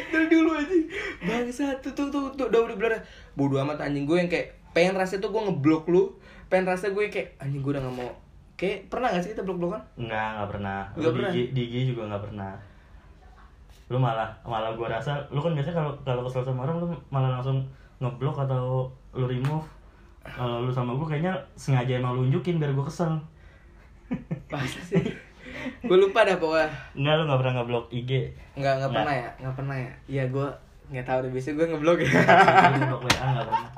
Dari 0.09 0.27
dulu 0.31 0.49
anjing. 0.55 0.85
Bangsa 1.21 1.77
tuh 1.83 1.93
tuh 1.93 2.07
tuh 2.09 2.31
tuh 2.33 2.47
udah 2.49 2.59
udah 2.71 2.75
bener 2.79 3.05
bodoh 3.37 3.59
amat 3.61 3.85
anjing. 3.85 4.07
Gue 4.07 4.23
yang 4.23 4.31
kayak 4.31 4.55
pengen 4.71 4.95
rasa 4.95 5.19
tuh 5.19 5.29
gue 5.29 5.41
ngeblok 5.51 5.91
lu, 5.91 6.15
pengen 6.47 6.71
rasa 6.71 6.95
gue 6.95 7.11
kayak 7.11 7.37
anjing 7.37 7.59
gue 7.59 7.71
udah 7.75 7.83
gak 7.83 7.93
mau. 7.93 8.11
Kayak 8.55 8.87
pernah 8.87 9.13
gak 9.13 9.21
sih 9.27 9.35
kita 9.35 9.43
blok 9.43 9.59
blokan? 9.61 9.83
nggak 9.99 10.27
nggak 10.39 10.49
pernah. 10.49 10.81
Nggak 10.95 11.11
lu 11.11 11.15
pernah? 11.19 11.31
di, 11.35 11.41
IG 11.43 11.73
di 11.75 11.85
juga 11.91 12.01
nggak 12.07 12.23
pernah 12.23 12.70
lu 13.91 13.99
malah 13.99 14.31
malah 14.41 14.71
gue 14.71 14.87
rasa 14.87 15.19
lu 15.27 15.37
kan 15.37 15.51
biasanya 15.51 15.75
kalau 15.77 15.91
kalau 16.01 16.21
kesel 16.23 16.41
sama 16.41 16.63
orang 16.63 16.79
lu 16.79 16.87
malah 17.11 17.35
langsung 17.35 17.59
ngeblok 17.99 18.39
atau 18.41 18.87
lu 19.11 19.27
remove 19.27 19.67
kalau 20.23 20.63
lu 20.63 20.71
sama 20.71 20.95
gue 20.95 21.03
kayaknya 21.05 21.35
sengaja 21.53 21.99
emang 21.99 22.15
lu 22.15 22.23
unjukin 22.25 22.55
biar 22.55 22.71
gue 22.71 22.85
kesel 22.87 23.19
Pasti 24.51 24.79
sih. 24.81 25.03
gue 25.81 25.97
lupa 25.97 26.23
dah 26.23 26.35
pokoknya. 26.35 26.67
Enggak 26.95 27.13
lu 27.13 27.23
nggak 27.27 27.39
pernah 27.39 27.53
ngeblok 27.59 27.85
IG 27.91 28.11
Nggak 28.11 28.31
nggak 28.55 28.75
Nggak. 28.81 28.91
pernah 28.91 29.13
ya, 29.13 29.29
nggak 29.37 29.55
pernah 29.55 29.75
ya. 29.75 29.91
Iya 30.07 30.23
gue 30.27 30.47
nggak 30.91 31.05
tahu 31.05 31.17
deh 31.23 31.31
biasanya 31.31 31.55
gue 31.55 31.67
ngeblok 31.71 31.97
ya. 31.99 32.09
Ngeblok 32.73 33.01
WA 33.03 33.25
nggak 33.29 33.47
pernah 33.47 33.71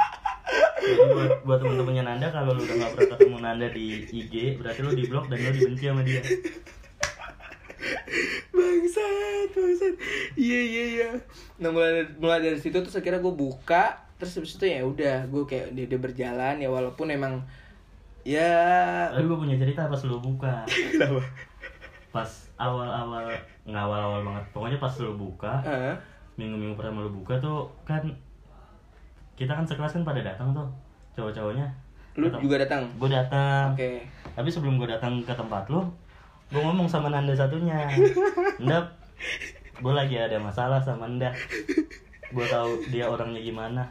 jadi 0.83 1.05
buat 1.15 1.31
buat 1.47 1.57
temen-temennya 1.63 2.03
Nanda 2.03 2.27
kalau 2.27 2.51
lu 2.51 2.61
udah 2.61 2.75
nggak 2.75 2.91
pernah 2.91 3.09
ketemu 3.15 3.37
Nanda 3.39 3.67
di 3.71 3.85
IG 4.03 4.33
berarti 4.59 4.79
lu 4.83 4.91
di 4.91 5.03
blok 5.07 5.25
dan 5.31 5.39
lu 5.39 5.51
dibenci 5.55 5.83
sama 5.87 6.03
dia 6.03 6.19
bangsat 8.53 9.47
bangsat. 9.53 9.95
Iya 10.37 10.59
iya 10.61 10.83
iya. 10.97 11.09
Nah 11.59 11.69
mulai 11.69 12.05
mulai 12.17 12.39
dari 12.41 12.59
situ 12.59 12.75
terus 12.79 12.95
akhirnya 12.95 13.21
gue 13.21 13.33
buka 13.33 14.03
terus 14.17 14.39
habis 14.39 14.55
itu 14.55 14.65
ya 14.69 14.81
udah 14.87 15.27
gue 15.27 15.43
kayak 15.43 15.75
dia, 15.75 15.85
dia 15.89 15.99
berjalan 15.99 16.55
ya 16.61 16.69
walaupun 16.71 17.11
emang 17.11 17.43
ya 18.23 19.11
tapi 19.11 19.27
gue 19.27 19.37
punya 19.37 19.55
cerita 19.59 19.91
pas 19.91 20.01
lu 20.07 20.19
buka. 20.23 20.63
Kenapa? 20.93 21.21
Pas 22.13 22.29
awal-awal 22.55 23.27
nggak 23.67 23.83
awal-awal 23.83 24.19
banget. 24.23 24.45
Pokoknya 24.55 24.77
pas 24.79 24.93
lu 25.01 25.13
buka 25.17 25.59
Hah? 25.63 25.95
minggu-minggu 26.39 26.73
pertama 26.73 27.05
lu 27.05 27.11
buka 27.13 27.37
tuh 27.37 27.69
kan 27.85 28.01
kita 29.33 29.53
kan 29.53 29.65
sekelas 29.65 29.97
kan 29.97 30.03
pada 30.05 30.21
datang 30.21 30.53
tuh 30.53 30.67
cowok-cowoknya. 31.17 31.67
Lu 32.13 32.29
juga 32.29 32.61
datang? 32.61 32.85
Gue 33.01 33.09
datang. 33.09 33.73
Oke. 33.73 34.05
Tapi 34.37 34.49
sebelum 34.49 34.77
gue 34.77 34.85
datang 34.85 35.17
ke 35.25 35.33
tempat 35.33 35.65
lu 35.69 35.81
gue 36.51 36.61
ngomong 36.61 36.87
sama 36.89 37.07
Nanda 37.13 37.35
satunya. 37.37 37.87
Nda 38.63 38.89
gue 39.83 39.93
lagi 39.93 40.15
ada 40.19 40.37
masalah 40.41 40.81
sama 40.83 41.07
Nda. 41.07 41.31
Gue 42.33 42.45
tahu 42.49 42.83
dia 42.89 43.07
orangnya 43.07 43.39
gimana. 43.39 43.83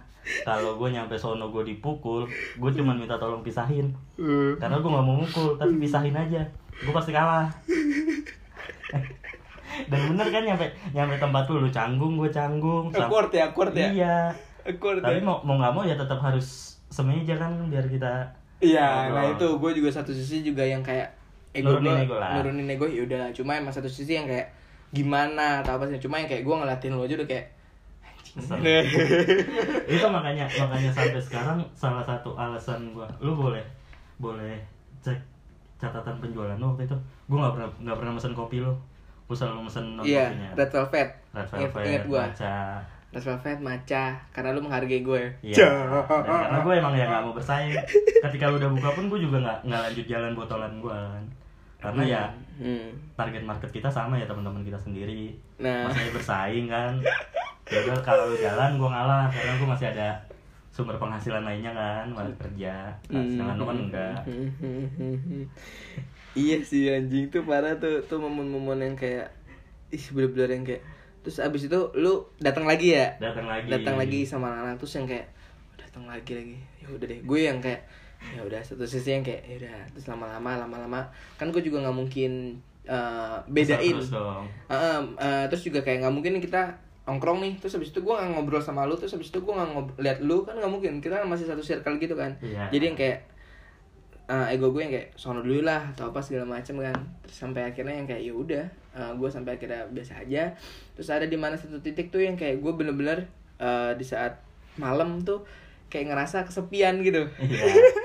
Kalau 0.46 0.78
gue 0.78 0.88
nyampe 0.90 1.18
sono 1.18 1.50
gue 1.50 1.66
dipukul 1.66 2.28
gue 2.58 2.70
cuman 2.74 2.98
minta 2.98 3.16
tolong 3.16 3.42
pisahin. 3.42 3.94
Eh, 4.18 4.54
karena 4.58 4.78
gue 4.78 4.90
nggak 4.90 5.06
mau 5.06 5.16
mukul 5.22 5.56
tapi 5.56 5.78
pisahin 5.78 6.14
aja. 6.14 6.42
Gue 6.82 6.92
pasti 6.94 7.14
kalah. 7.14 7.48
Dan 9.88 10.12
bener 10.12 10.28
kan 10.28 10.44
nyampe 10.44 10.68
nyampe 10.92 11.16
tempat 11.16 11.48
lu 11.48 11.64
lu 11.64 11.70
canggung 11.72 12.20
gue 12.20 12.28
canggung. 12.28 12.92
Awkward 12.92 13.32
ya 13.32 13.50
awkward 13.50 13.72
ya? 13.72 13.88
Iya. 13.88 14.16
Awkward 14.68 15.00
tapi 15.00 15.20
ya? 15.20 15.26
mau 15.26 15.40
mau 15.42 15.56
nggak 15.58 15.72
mau 15.74 15.82
ya 15.82 15.96
tetap 15.96 16.20
harus 16.22 16.72
semeja 16.92 17.34
kan 17.40 17.56
biar 17.72 17.88
kita 17.88 18.28
iya 18.60 19.08
nah 19.08 19.24
itu 19.32 19.48
gue 19.56 19.70
juga 19.72 19.88
satu 19.88 20.12
sisi 20.12 20.44
juga 20.44 20.62
yang 20.62 20.84
kayak 20.84 21.08
ego 21.52 21.68
Nurunin 21.70 21.92
gua- 21.92 22.02
ego 22.02 22.16
lah. 22.16 22.30
nurunin 22.36 22.66
ego 22.66 22.86
ya 22.86 23.02
udah. 23.02 23.24
Cuma 23.30 23.54
emang 23.54 23.70
satu 23.70 23.86
sisi 23.86 24.14
yang 24.14 24.24
kayak 24.24 24.48
gimana 24.90 25.60
atau 25.60 25.76
apa 25.76 25.86
sih. 25.86 25.96
Cuma 25.98 26.16
yang 26.16 26.26
kayak 26.26 26.42
gue 26.42 26.54
ngeliatin 26.54 26.92
lo 26.92 27.02
aja 27.02 27.14
udah 27.14 27.26
kayak 27.26 27.46
itu 29.84 30.06
makanya 30.08 30.48
makanya 30.48 30.88
sampai 30.90 31.20
sekarang 31.20 31.58
salah 31.72 32.00
satu 32.00 32.32
alasan 32.32 32.88
gua 32.90 33.04
lu 33.18 33.36
boleh 33.36 33.60
boleh 34.16 34.56
cek 35.00 35.20
catatan 35.76 36.16
penjualan 36.16 36.56
lu 36.56 36.66
waktu 36.66 36.86
itu. 36.86 36.96
Gua 37.26 37.38
nggak 37.42 37.52
pernah 37.54 37.68
nggak 37.82 37.96
pernah 37.98 38.12
mesen 38.14 38.32
kopi 38.32 38.60
lu. 38.60 38.72
Gue 39.22 39.36
selalu 39.38 39.64
mesen 39.64 39.96
non 39.96 40.04
iya 40.04 40.28
kopinya. 40.28 40.48
Red 40.54 40.70
velvet. 40.70 41.08
Red 41.32 41.48
velvet 41.50 42.02
gua. 42.06 42.22
matcha. 42.26 42.56
Red 43.10 43.20
velvet 43.22 43.58
matcha 43.60 44.04
karena 44.28 44.48
lu 44.50 44.60
menghargai 44.60 45.00
gue 45.02 45.22
Iya. 45.42 45.68
Dan 46.00 46.36
karena 46.42 46.58
gue 46.58 46.72
emang 46.74 46.94
ya 46.94 47.04
nggak 47.06 47.22
mau 47.22 47.32
bersaing. 47.32 47.72
Ketika 48.22 48.48
lu 48.48 48.56
udah 48.56 48.70
buka 48.70 48.88
pun 48.92 49.04
gue 49.08 49.20
juga 49.20 49.36
nggak 49.38 49.58
nggak 49.66 49.80
lanjut 49.82 50.06
jalan 50.06 50.32
botolan 50.32 50.72
gue 50.78 50.92
kan. 50.92 51.24
Karena 51.82 52.02
ya 52.06 52.22
hmm. 52.56 53.18
target 53.18 53.42
market 53.42 53.70
kita 53.74 53.90
sama 53.90 54.14
ya 54.14 54.24
teman-teman 54.24 54.62
kita 54.62 54.78
sendiri. 54.78 55.34
Nah. 55.58 55.90
Masih 55.90 56.14
bersaing 56.14 56.66
kan. 56.70 56.94
Ya 57.72 57.78
udah 57.88 58.04
kalau 58.04 58.28
lu 58.28 58.36
jalan 58.36 58.76
gue 58.76 58.84
ngalah 58.84 59.32
karena 59.32 59.56
gue 59.56 59.64
masih 59.64 59.86
ada 59.96 60.12
sumber 60.68 60.98
penghasilan 61.00 61.40
lainnya 61.40 61.72
kan, 61.72 62.04
masih 62.12 62.36
kerja. 62.36 62.90
Nah, 63.08 63.22
sedangkan 63.24 63.56
lu 63.56 63.64
kan 63.64 63.78
enggak. 63.80 64.16
iya 66.32 66.56
sih 66.60 66.88
anjing 66.88 67.28
tuh 67.28 67.44
parah 67.44 67.76
tuh 67.76 68.04
tuh 68.04 68.20
momen-momen 68.20 68.92
yang 68.92 68.96
kayak 68.96 69.32
ih 69.88 70.04
bener-bener 70.12 70.50
yang 70.52 70.64
kayak 70.64 70.82
terus 71.22 71.38
abis 71.38 71.68
itu 71.68 71.80
lu 71.94 72.24
datang 72.40 72.64
lagi 72.64 72.96
ya 72.96 73.14
Datang 73.20 73.46
lagi. 73.46 73.68
datang 73.68 73.94
lagi 74.00 74.20
sama 74.24 74.48
anak-anak 74.50 74.76
terus 74.80 74.94
yang 74.96 75.06
kayak 75.06 75.26
"Oh, 75.70 75.76
datang 75.78 76.04
lagi 76.08 76.32
lagi 76.34 76.56
ya 76.82 76.86
udah 76.88 77.06
deh 77.06 77.20
gue 77.22 77.40
yang 77.40 77.58
kayak 77.60 77.84
ya 78.30 78.40
udah 78.40 78.60
satu 78.60 78.82
sisi 78.82 79.12
yang 79.12 79.20
kayak 79.20 79.42
ya 79.44 79.54
udah 79.58 79.76
terus 79.90 80.06
lama-lama 80.06 80.50
lama-lama. 80.58 81.00
Kan 81.34 81.50
gue 81.50 81.60
juga 81.60 81.80
nggak 81.80 81.96
mungkin 81.96 82.56
eh, 82.82 83.36
bedain. 83.46 83.94
Terus 83.96 84.10
dong. 84.10 84.46
Heeh, 84.66 84.98
eh, 85.16 85.44
terus 85.46 85.62
juga 85.62 85.80
kayak 85.80 86.02
nggak 86.02 86.14
mungkin 86.14 86.32
kita 86.38 86.62
nongkrong 87.02 87.42
nih 87.42 87.58
terus 87.58 87.74
habis 87.74 87.90
itu 87.90 87.98
gue 87.98 88.14
nggak 88.14 88.30
ngobrol 88.30 88.62
sama 88.62 88.86
lu 88.86 88.94
terus 88.94 89.10
habis 89.10 89.26
itu 89.26 89.38
gue 89.38 89.50
nggak 89.50 89.70
ngob- 89.70 89.98
lihat 89.98 90.18
lu 90.22 90.42
kan 90.42 90.54
nggak 90.54 90.70
mungkin. 90.70 90.92
Kita 90.98 91.22
masih 91.22 91.44
satu 91.44 91.60
circle 91.60 91.98
gitu 91.98 92.14
kan. 92.14 92.30
Iya. 92.38 92.70
jadi 92.70 92.84
yang 92.88 92.96
kayak 92.96 93.18
eh, 94.24 94.54
ego 94.54 94.70
gue 94.70 94.80
yang 94.80 94.92
kayak 94.92 95.10
sono 95.14 95.42
dulu 95.42 95.60
lah 95.60 95.90
atau 95.90 96.08
apa 96.08 96.22
segala 96.22 96.46
macem 96.48 96.78
kan. 96.78 96.94
Terus 97.22 97.36
sampai 97.36 97.66
akhirnya 97.66 97.94
yang 97.94 98.06
kayak 98.06 98.22
ya 98.22 98.32
udah 98.32 98.64
eh, 98.92 99.12
gue 99.12 99.28
sampai 99.28 99.58
akhirnya 99.58 99.82
biasa 99.90 100.22
aja. 100.22 100.54
Terus 100.94 101.08
ada 101.08 101.26
di 101.26 101.34
mana 101.34 101.58
satu 101.58 101.78
titik 101.78 102.08
tuh 102.08 102.22
yang 102.22 102.38
kayak 102.38 102.58
gue 102.58 102.72
bener-bener 102.72 103.26
eh, 103.58 103.92
di 103.92 104.06
saat 104.06 104.38
malam 104.74 105.20
tuh 105.20 105.44
kayak 105.86 106.08
ngerasa 106.08 106.48
kesepian 106.48 107.02
gitu. 107.02 107.28
Iya. 107.36 107.66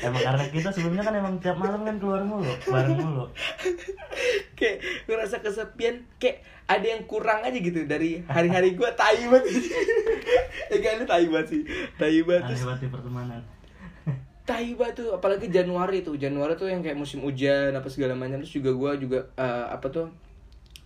Emang 0.00 0.22
karena 0.24 0.44
kita 0.48 0.68
sebelumnya 0.72 1.04
kan 1.04 1.12
emang 1.12 1.36
tiap 1.44 1.60
malam 1.60 1.84
kan 1.84 2.00
keluar 2.00 2.24
mulu, 2.24 2.48
bareng 2.64 2.96
mulu. 2.96 3.28
kayak 4.56 4.80
ngerasa 5.04 5.44
kesepian 5.44 6.00
kayak 6.16 6.40
ada 6.64 6.86
yang 6.86 7.02
kurang 7.04 7.44
aja 7.44 7.58
gitu 7.58 7.84
dari 7.84 8.24
hari-hari 8.24 8.72
gue 8.78 8.90
tai 8.96 9.28
banget. 9.28 9.44
Ya 10.70 10.78
kan 10.78 11.02
lu 11.02 11.04
tai 11.04 11.26
banget 11.26 11.46
sih 11.50 11.62
tai 11.98 12.22
banget. 12.22 12.46
Terus 12.54 12.62
banget 12.62 12.94
pertemanan. 12.94 13.42
tai 14.46 14.70
banget 14.78 15.02
tuh 15.02 15.08
apalagi 15.18 15.50
Januari 15.50 16.06
tuh. 16.06 16.14
Januari 16.14 16.54
tuh 16.54 16.70
yang 16.70 16.78
kayak 16.78 16.94
musim 16.94 17.26
hujan 17.26 17.74
apa 17.74 17.90
segala 17.90 18.14
macam. 18.14 18.38
Terus 18.38 18.54
juga 18.54 18.70
gue 18.70 18.90
juga 19.02 19.18
eh, 19.34 19.66
apa 19.66 19.90
tuh 19.90 20.06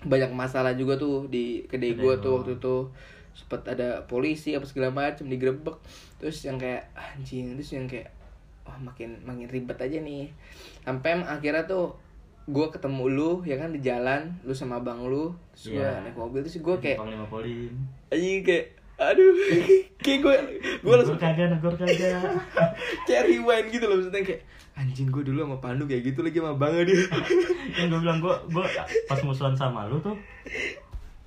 banyak 0.09 0.33
masalah 0.33 0.73
juga 0.73 0.97
tuh 0.97 1.29
di 1.29 1.69
kedai 1.69 1.93
Kedai 1.93 2.01
gue 2.01 2.15
tuh 2.25 2.33
waktu 2.41 2.53
itu 2.57 2.77
sempet 3.37 3.61
ada 3.67 4.09
polisi 4.09 4.57
apa 4.57 4.65
segala 4.65 4.89
macam 4.89 5.29
digerebek. 5.29 5.77
Terus 6.17 6.41
yang 6.49 6.57
kayak 6.57 6.89
anjing. 6.97 7.61
Terus 7.61 7.71
yang 7.77 7.85
kayak 7.85 8.09
wah 8.65 8.79
makin 8.79 9.21
makin 9.23 9.47
ribet 9.47 9.77
aja 9.77 9.99
nih 9.99 10.33
sampai 10.83 11.21
akhirnya 11.21 11.65
tuh 11.65 11.97
gue 12.45 12.67
ketemu 12.69 13.05
lu 13.09 13.31
ya 13.43 13.57
kan 13.57 13.73
di 13.73 13.81
jalan 13.81 14.37
lu 14.45 14.53
sama 14.53 14.77
bang 14.79 15.01
lu 15.01 15.33
terus 15.53 15.73
gue 15.73 15.81
Iya. 15.81 16.05
naik 16.05 16.13
mobil 16.15 16.45
terus 16.45 16.61
gue 16.61 16.77
kayak 16.77 17.01
Panglima 17.01 17.25
Polim. 17.25 17.73
anjing 18.09 18.45
kayak 18.45 18.77
aduh 18.95 19.33
kayak 20.05 20.19
gue 20.21 20.35
gue 20.85 20.95
langsung 20.95 21.17
kagak, 21.17 21.51
negor 21.51 21.73
kagak. 21.75 22.21
kayak 23.09 23.23
rewind 23.27 23.73
gitu 23.73 23.85
loh 23.85 23.97
maksudnya 23.97 24.21
kayak 24.23 24.43
anjing 24.75 25.09
gue 25.09 25.23
dulu 25.25 25.39
sama 25.41 25.57
Pandu 25.59 25.87
kayak 25.87 26.03
gitu 26.05 26.21
lagi 26.21 26.37
sama 26.37 26.53
Bang 26.55 26.75
dia 26.77 27.07
yang 27.79 27.89
gue 27.89 28.01
bilang 28.03 28.19
gue 28.21 28.35
gue 28.51 28.65
pas 29.07 29.21
musuhan 29.23 29.55
sama 29.55 29.89
lu 29.89 29.97
tuh 29.99 30.19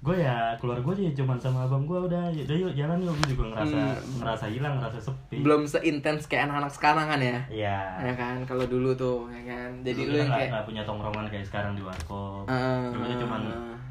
gue 0.07 0.23
ya 0.23 0.55
keluar 0.55 0.79
gue 0.79 0.93
aja 0.95 1.11
cuman 1.19 1.35
sama 1.35 1.67
abang 1.67 1.83
gue 1.83 1.99
udah. 1.99 2.31
Yaudah 2.31 2.55
yuk 2.55 2.71
jalan 2.71 3.03
yuk. 3.03 3.11
Gue 3.13 3.35
juga 3.35 3.43
ngerasa 3.51 3.75
Hmm. 3.75 4.23
ngerasa 4.23 4.45
hilang 4.47 4.73
ngerasa 4.79 4.99
sepi. 5.03 5.43
Belum 5.43 5.67
seintens 5.67 6.23
kayak 6.25 6.47
anak-anak 6.47 6.71
sekarang 6.71 7.05
kan 7.05 7.19
ya? 7.19 7.39
Iya. 7.51 7.77
ya 8.07 8.13
kan? 8.15 8.39
Kalau 8.47 8.63
dulu 8.63 8.95
tuh 8.95 9.27
ya 9.27 9.43
kan? 9.43 9.69
Jadi 9.83 10.07
Dulu 10.07 10.11
lu 10.11 10.17
yang 10.23 10.31
kayak 10.31 10.49
nggak 10.55 10.65
punya 10.65 10.83
tongkrongan 10.87 11.27
kayak 11.27 11.45
sekarang 11.45 11.75
di 11.75 11.83
warkop. 11.83 12.47
Dulu 12.95 13.03
tuh 13.05 13.19
cuman 13.27 13.41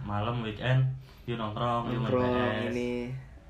malam 0.02 0.40
weekend 0.40 0.80
yuk 1.28 1.36
nongkrong 1.36 1.92
yuk 1.92 2.00
main 2.00 2.08
nongkrong 2.08 2.72
ini. 2.72 2.92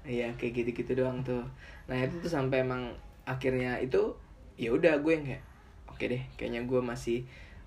Iya 0.02 0.35
kayak 0.35 0.52
gitu-gitu 0.59 0.98
doang 0.98 1.22
tuh. 1.22 1.46
Nah 1.87 1.96
itu 2.02 2.18
tuh 2.18 2.31
sampai 2.31 2.66
emang 2.66 2.90
akhirnya 3.22 3.79
itu 3.79 4.11
ya 4.59 4.74
udah 4.74 4.98
gue 4.98 5.12
yang 5.12 5.22
kayak 5.22 5.42
oke 5.87 6.02
deh 6.02 6.22
kayaknya 6.35 6.66
gue 6.66 6.81
masih 6.83 7.22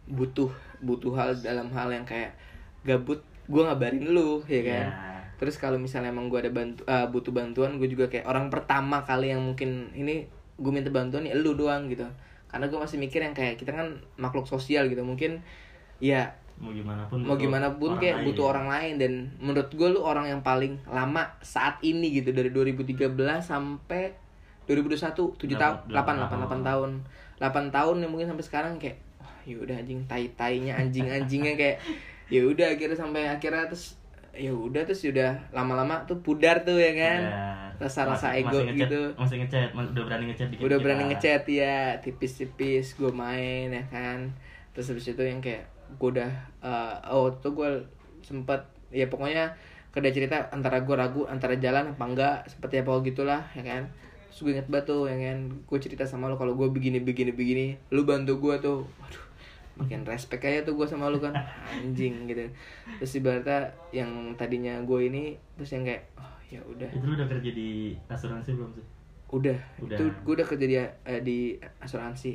butuh 0.09 0.49
butuh 0.81 1.13
hal 1.13 1.29
dalam 1.39 1.69
hal 1.69 1.88
yang 1.88 2.03
kayak 2.03 2.33
gabut 2.81 3.19
gue 3.49 3.62
ngabarin 3.65 4.05
lu 4.07 4.45
ya 4.45 4.62
kan? 4.62 4.88
Iya. 4.88 5.17
terus 5.39 5.55
kalau 5.55 5.79
misalnya 5.79 6.12
emang 6.12 6.27
gue 6.27 6.38
ada 6.38 6.51
bantu 6.51 6.83
ah, 6.85 7.07
butuh 7.07 7.31
bantuan 7.31 7.79
gue 7.79 7.88
juga 7.88 8.05
kayak 8.05 8.27
orang 8.27 8.51
pertama 8.51 9.01
kali 9.01 9.31
yang 9.31 9.39
mungkin 9.39 9.88
ini 9.95 10.27
gue 10.55 10.71
minta 10.71 10.91
bantuan 10.91 11.23
ya 11.23 11.33
lu 11.33 11.55
doang 11.55 11.88
gitu. 11.88 12.03
Karena 12.45 12.67
gue 12.67 12.75
masih 12.75 12.99
mikir 12.99 13.23
yang 13.23 13.31
kayak 13.31 13.55
kita 13.55 13.71
kan 13.71 13.88
makhluk 14.15 14.45
sosial 14.45 14.85
gitu 14.85 14.99
mungkin 15.01 15.39
ya 15.97 16.27
mau 16.59 16.75
gimana 16.75 17.07
pun 17.07 17.23
mau 17.23 17.39
gimana 17.39 17.71
pun 17.71 17.95
kayak 17.95 18.19
lain. 18.19 18.25
butuh 18.27 18.45
orang 18.51 18.67
lain. 18.67 18.93
Dan 18.99 19.12
menurut 19.39 19.71
gue 19.71 19.88
lu 19.88 20.03
orang 20.03 20.27
yang 20.27 20.43
paling 20.43 20.75
lama 20.85 21.23
saat 21.39 21.79
ini 21.79 22.19
gitu 22.19 22.35
dari 22.35 22.51
2013 22.51 23.15
sampai 23.39 24.12
2021 24.67 25.39
7 25.39 25.55
tahun 25.55 25.75
Delapan- 25.88 26.19
8 26.19 26.27
8 26.27 26.27
8 26.27 26.35
delapan 26.35 26.59
tahun. 26.62 26.91
8 27.39 27.71
tahun 27.71 27.95
yang 28.03 28.12
mungkin 28.12 28.27
sampai 28.27 28.43
sekarang 28.43 28.73
kayak 28.75 28.99
wah 29.17 29.39
yaudah 29.47 29.79
anjing 29.79 30.03
tai 30.03 30.27
tainya 30.35 30.75
anjing 30.75 31.07
anjingnya 31.07 31.55
kayak 31.55 31.79
ya 32.29 32.41
udah 32.45 32.67
akhirnya 32.69 32.95
sampai 32.95 33.25
akhirnya 33.25 33.65
terus 33.65 33.97
ya 34.31 34.53
udah 34.53 34.85
terus 34.85 35.01
udah 35.03 35.35
lama-lama 35.51 36.05
tuh 36.05 36.21
pudar 36.21 36.61
tuh 36.63 36.77
ya 36.77 36.93
kan? 36.93 37.19
Iya. 37.25 37.45
rasa-rasa 37.79 38.35
Masih- 38.35 38.43
ego 38.43 38.47
masih 38.51 38.63
ngechat- 38.67 38.79
gitu. 38.91 39.01
masih 39.15 39.35
ngechat 39.39 39.69
udah 39.71 40.03
berani 40.03 40.25
ngechat 40.27 40.47
dikit 40.51 40.63
udah 40.63 40.77
berani 40.77 41.03
ngechat 41.07 41.43
ya 41.47 41.75
tipis-tipis 41.99 42.85
gue 42.93 43.07
main 43.09 43.67
ya 43.69 43.83
kan? 43.87 44.29
Terus 44.71 44.91
habis 44.91 45.07
itu 45.07 45.23
yang 45.23 45.39
kayak 45.39 45.63
gue 45.95 46.09
udah 46.11 46.27
eh, 46.59 46.95
oh 47.09 47.31
tuh 47.33 47.51
gue 47.53 47.69
sempet 48.21 48.59
ya 48.89 49.07
pokoknya 49.07 49.55
kedai 49.89 50.11
cerita 50.11 50.51
antara 50.51 50.83
gue 50.83 50.91
ragu 50.93 51.23
antara 51.25 51.55
jalan 51.55 51.89
apa 51.89 52.03
enggak 52.03 52.35
seperti 52.45 52.83
apa 52.83 52.99
gitulah 53.01 53.41
ya 53.53 53.63
kan? 53.63 53.87
Terus 54.27 54.39
gue 54.43 54.51
inget 54.53 54.67
banget 54.67 54.85
tuh 54.85 55.07
ya 55.07 55.17
kan? 55.17 55.37
Gue 55.63 55.79
cerita 55.79 56.03
sama 56.03 56.27
lo 56.27 56.35
kalau 56.35 56.53
gue 56.53 56.67
begini 56.67 56.99
begini 56.99 57.31
begini 57.31 57.65
lu 57.89 58.03
bantu 58.03 58.37
gue 58.37 58.55
tuh. 58.59 58.79
Waduh 58.99 59.23
makin 59.79 60.03
respect 60.03 60.43
aja 60.43 60.67
tuh 60.67 60.75
gue 60.75 60.83
sama 60.83 61.07
lu 61.07 61.23
kan. 61.23 61.31
Anjing 61.71 62.27
gitu. 62.27 62.51
Terus 62.99 63.11
ibaratnya 63.15 63.71
yang 63.95 64.35
tadinya 64.35 64.75
gue 64.83 64.99
ini 65.07 65.39
terus 65.55 65.71
yang 65.71 65.87
kayak 65.87 66.03
oh 66.19 66.35
ya 66.51 66.59
udah. 66.67 66.91
Itu 66.91 67.07
udah 67.07 67.27
kerja 67.31 67.49
di 67.55 67.95
asuransi 68.11 68.49
belum 68.53 68.71
sih? 68.75 68.85
Udah, 69.29 69.57
Udah. 69.79 69.97
itu 69.97 70.03
gue 70.09 70.33
udah 70.35 70.47
kerja 70.47 70.65
di 70.67 70.75
eh, 70.77 71.21
di 71.23 71.39
asuransi. 71.79 72.33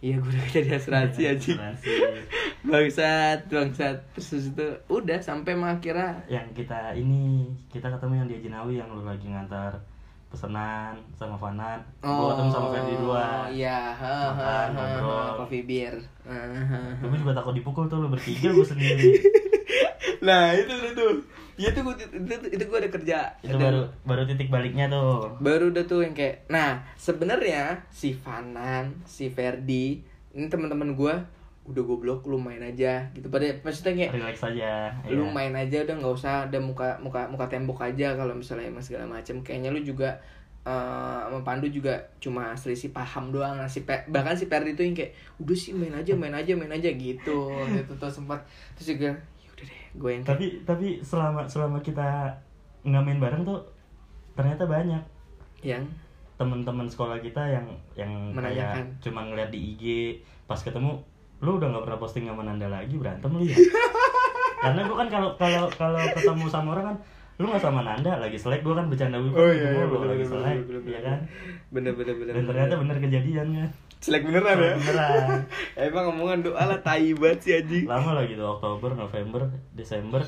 Iya 0.00 0.16
gue 0.16 0.30
udah 0.32 0.42
kerja 0.48 0.60
di 0.64 0.72
asuransi 0.72 1.20
aja 1.28 1.52
bangsat 2.70 3.38
bangsat. 3.52 3.96
Terus 4.16 4.48
itu 4.48 4.66
udah 4.88 5.18
sampai 5.20 5.52
emang 5.52 5.76
akhirnya. 5.76 6.24
Yang 6.24 6.64
kita 6.64 6.96
ini 6.96 7.52
kita 7.68 7.92
ketemu 7.92 8.24
yang 8.24 8.28
di 8.30 8.34
Ajinawi 8.40 8.74
yang 8.80 8.88
lu 8.88 9.04
lagi 9.04 9.28
ngantar 9.28 9.76
pesanan 10.30 10.94
sama 11.18 11.34
Fanan. 11.34 11.82
Gua 12.00 12.32
ketemu 12.32 12.50
sama 12.54 12.68
Ferdi 12.70 12.94
dua. 13.02 13.24
iya. 13.50 13.90
Ha, 13.92 14.14
Makan, 14.30 14.68
ha, 14.70 14.78
ngobrol. 14.78 15.10
Ha, 15.10 16.38
ha, 16.38 16.62
ha. 16.70 16.80
gue 17.02 17.18
juga 17.18 17.34
takut 17.34 17.52
dipukul 17.52 17.84
tuh 17.90 17.98
lu 17.98 18.08
bertiga 18.08 18.54
gue 18.54 18.66
sendiri. 18.66 19.10
Nah 20.20 20.52
itu 20.52 20.68
itu 20.68 20.92
tuh 20.92 21.10
ya 21.56 21.72
itu 21.72 21.80
gue 21.80 21.94
itu, 21.96 22.46
itu 22.52 22.64
gue 22.68 22.78
udah 22.78 22.92
kerja. 22.92 23.18
Itu 23.40 23.56
Dan- 23.56 23.64
baru 23.64 23.80
baru 24.04 24.22
titik 24.28 24.52
baliknya 24.52 24.92
tuh. 24.92 25.32
Baru 25.40 25.72
udah 25.72 25.84
tuh 25.88 26.04
yang 26.04 26.12
kayak 26.12 26.44
nah 26.52 26.84
sebenarnya 27.00 27.88
si 27.88 28.12
Fanan 28.12 29.00
si 29.08 29.32
Ferdi 29.32 30.04
ini 30.36 30.46
teman-teman 30.52 30.92
gue 30.92 31.14
udah 31.70 31.82
goblok 31.86 32.26
lu 32.26 32.36
main 32.36 32.60
aja 32.60 33.06
gitu. 33.14 33.30
Pada 33.30 33.46
maksudnya 33.62 33.94
kayak 33.94 34.12
relax 34.18 34.36
aja 34.42 34.90
lu 35.06 35.24
iya. 35.24 35.32
main 35.32 35.54
aja 35.54 35.86
udah 35.86 35.94
nggak 36.02 36.14
usah 36.14 36.34
ada 36.50 36.58
muka 36.58 36.98
muka 36.98 37.30
muka 37.30 37.46
tembok 37.46 37.86
aja 37.86 38.18
kalau 38.18 38.34
misalnya 38.34 38.68
emang 38.68 38.82
segala 38.82 39.06
macam 39.06 39.40
kayaknya 39.46 39.70
lu 39.70 39.80
juga 39.80 40.18
eh, 40.66 41.20
sama 41.30 41.40
Pandu 41.46 41.70
juga 41.70 41.96
cuma 42.20 42.52
selisih 42.58 42.92
paham 42.92 43.32
doang. 43.32 43.56
Nah, 43.56 43.70
si 43.70 43.86
Pe- 43.86 44.04
bahkan 44.10 44.34
si 44.36 44.50
Perdi 44.50 44.76
tuh 44.76 44.84
yang 44.84 44.98
kayak 44.98 45.14
udah 45.40 45.56
sih 45.56 45.72
main 45.72 45.94
aja 45.94 46.12
main 46.18 46.34
aja 46.34 46.52
main 46.58 46.74
aja 46.74 46.90
gitu. 46.92 47.54
Itu 47.86 47.94
tuh 47.96 48.10
sempat 48.12 48.42
terus 48.76 48.98
juga 48.98 49.10
yaudah 49.46 49.64
deh 49.64 49.82
gue 49.96 50.10
yang 50.12 50.24
tapi 50.26 50.46
tapi 50.68 50.88
selama 51.00 51.48
selama 51.48 51.78
kita 51.80 52.28
nggak 52.84 53.02
main 53.06 53.20
bareng 53.20 53.42
tuh 53.46 53.60
ternyata 54.36 54.64
banyak 54.68 55.02
yang? 55.64 55.84
teman-teman 56.40 56.88
sekolah 56.88 57.20
kita 57.20 57.44
yang 57.52 57.68
yang 57.92 58.32
Menanyakan. 58.32 58.80
kayak 58.80 59.04
cuma 59.04 59.20
ngeliat 59.28 59.52
di 59.52 59.60
IG 59.76 59.84
pas 60.48 60.56
ketemu 60.56 60.96
lu 61.40 61.56
udah 61.56 61.68
nggak 61.72 61.84
pernah 61.88 62.00
posting 62.00 62.24
sama 62.28 62.42
Nanda 62.44 62.68
lagi 62.68 62.94
berantem 63.00 63.32
lu 63.32 63.44
ya? 63.44 63.56
Karena 64.64 64.80
gua 64.84 64.96
kan 65.00 65.08
kalau 65.08 65.30
kalau 65.40 65.64
kalau 65.72 65.98
ketemu 66.12 66.44
sama 66.52 66.68
orang 66.76 66.84
kan 66.92 66.96
lu 67.40 67.48
nggak 67.48 67.64
sama 67.64 67.80
Nanda 67.80 68.20
lagi 68.20 68.36
selek 68.36 68.60
gue 68.60 68.76
kan 68.76 68.92
bercanda 68.92 69.16
gue 69.16 69.32
Oh, 69.32 69.48
iya, 69.48 69.72
iya, 69.72 69.88
lu 69.88 69.96
bener, 69.96 70.12
lagi 70.12 70.24
bener, 70.28 70.32
selek 70.36 70.56
bener, 70.60 70.80
bener, 70.84 70.92
ya 70.92 71.00
kan? 71.00 71.18
Bener 71.72 71.92
bener 71.96 72.14
bener 72.20 72.32
dan 72.36 72.44
ternyata 72.44 72.74
bener. 72.76 72.96
kejadian 73.00 73.48
kan 73.56 73.70
selek 74.04 74.22
beneran 74.28 74.56
ya? 74.60 74.74
beneran. 74.76 75.28
Emang 75.88 76.04
omongan 76.12 76.38
doa 76.44 76.62
lah 76.68 76.78
tai 76.84 77.16
banget 77.16 77.38
sih 77.40 77.52
anjing. 77.56 77.84
Lama 77.88 78.10
lah 78.12 78.24
gitu 78.28 78.44
Oktober 78.44 78.92
November 78.92 79.48
Desember 79.72 80.20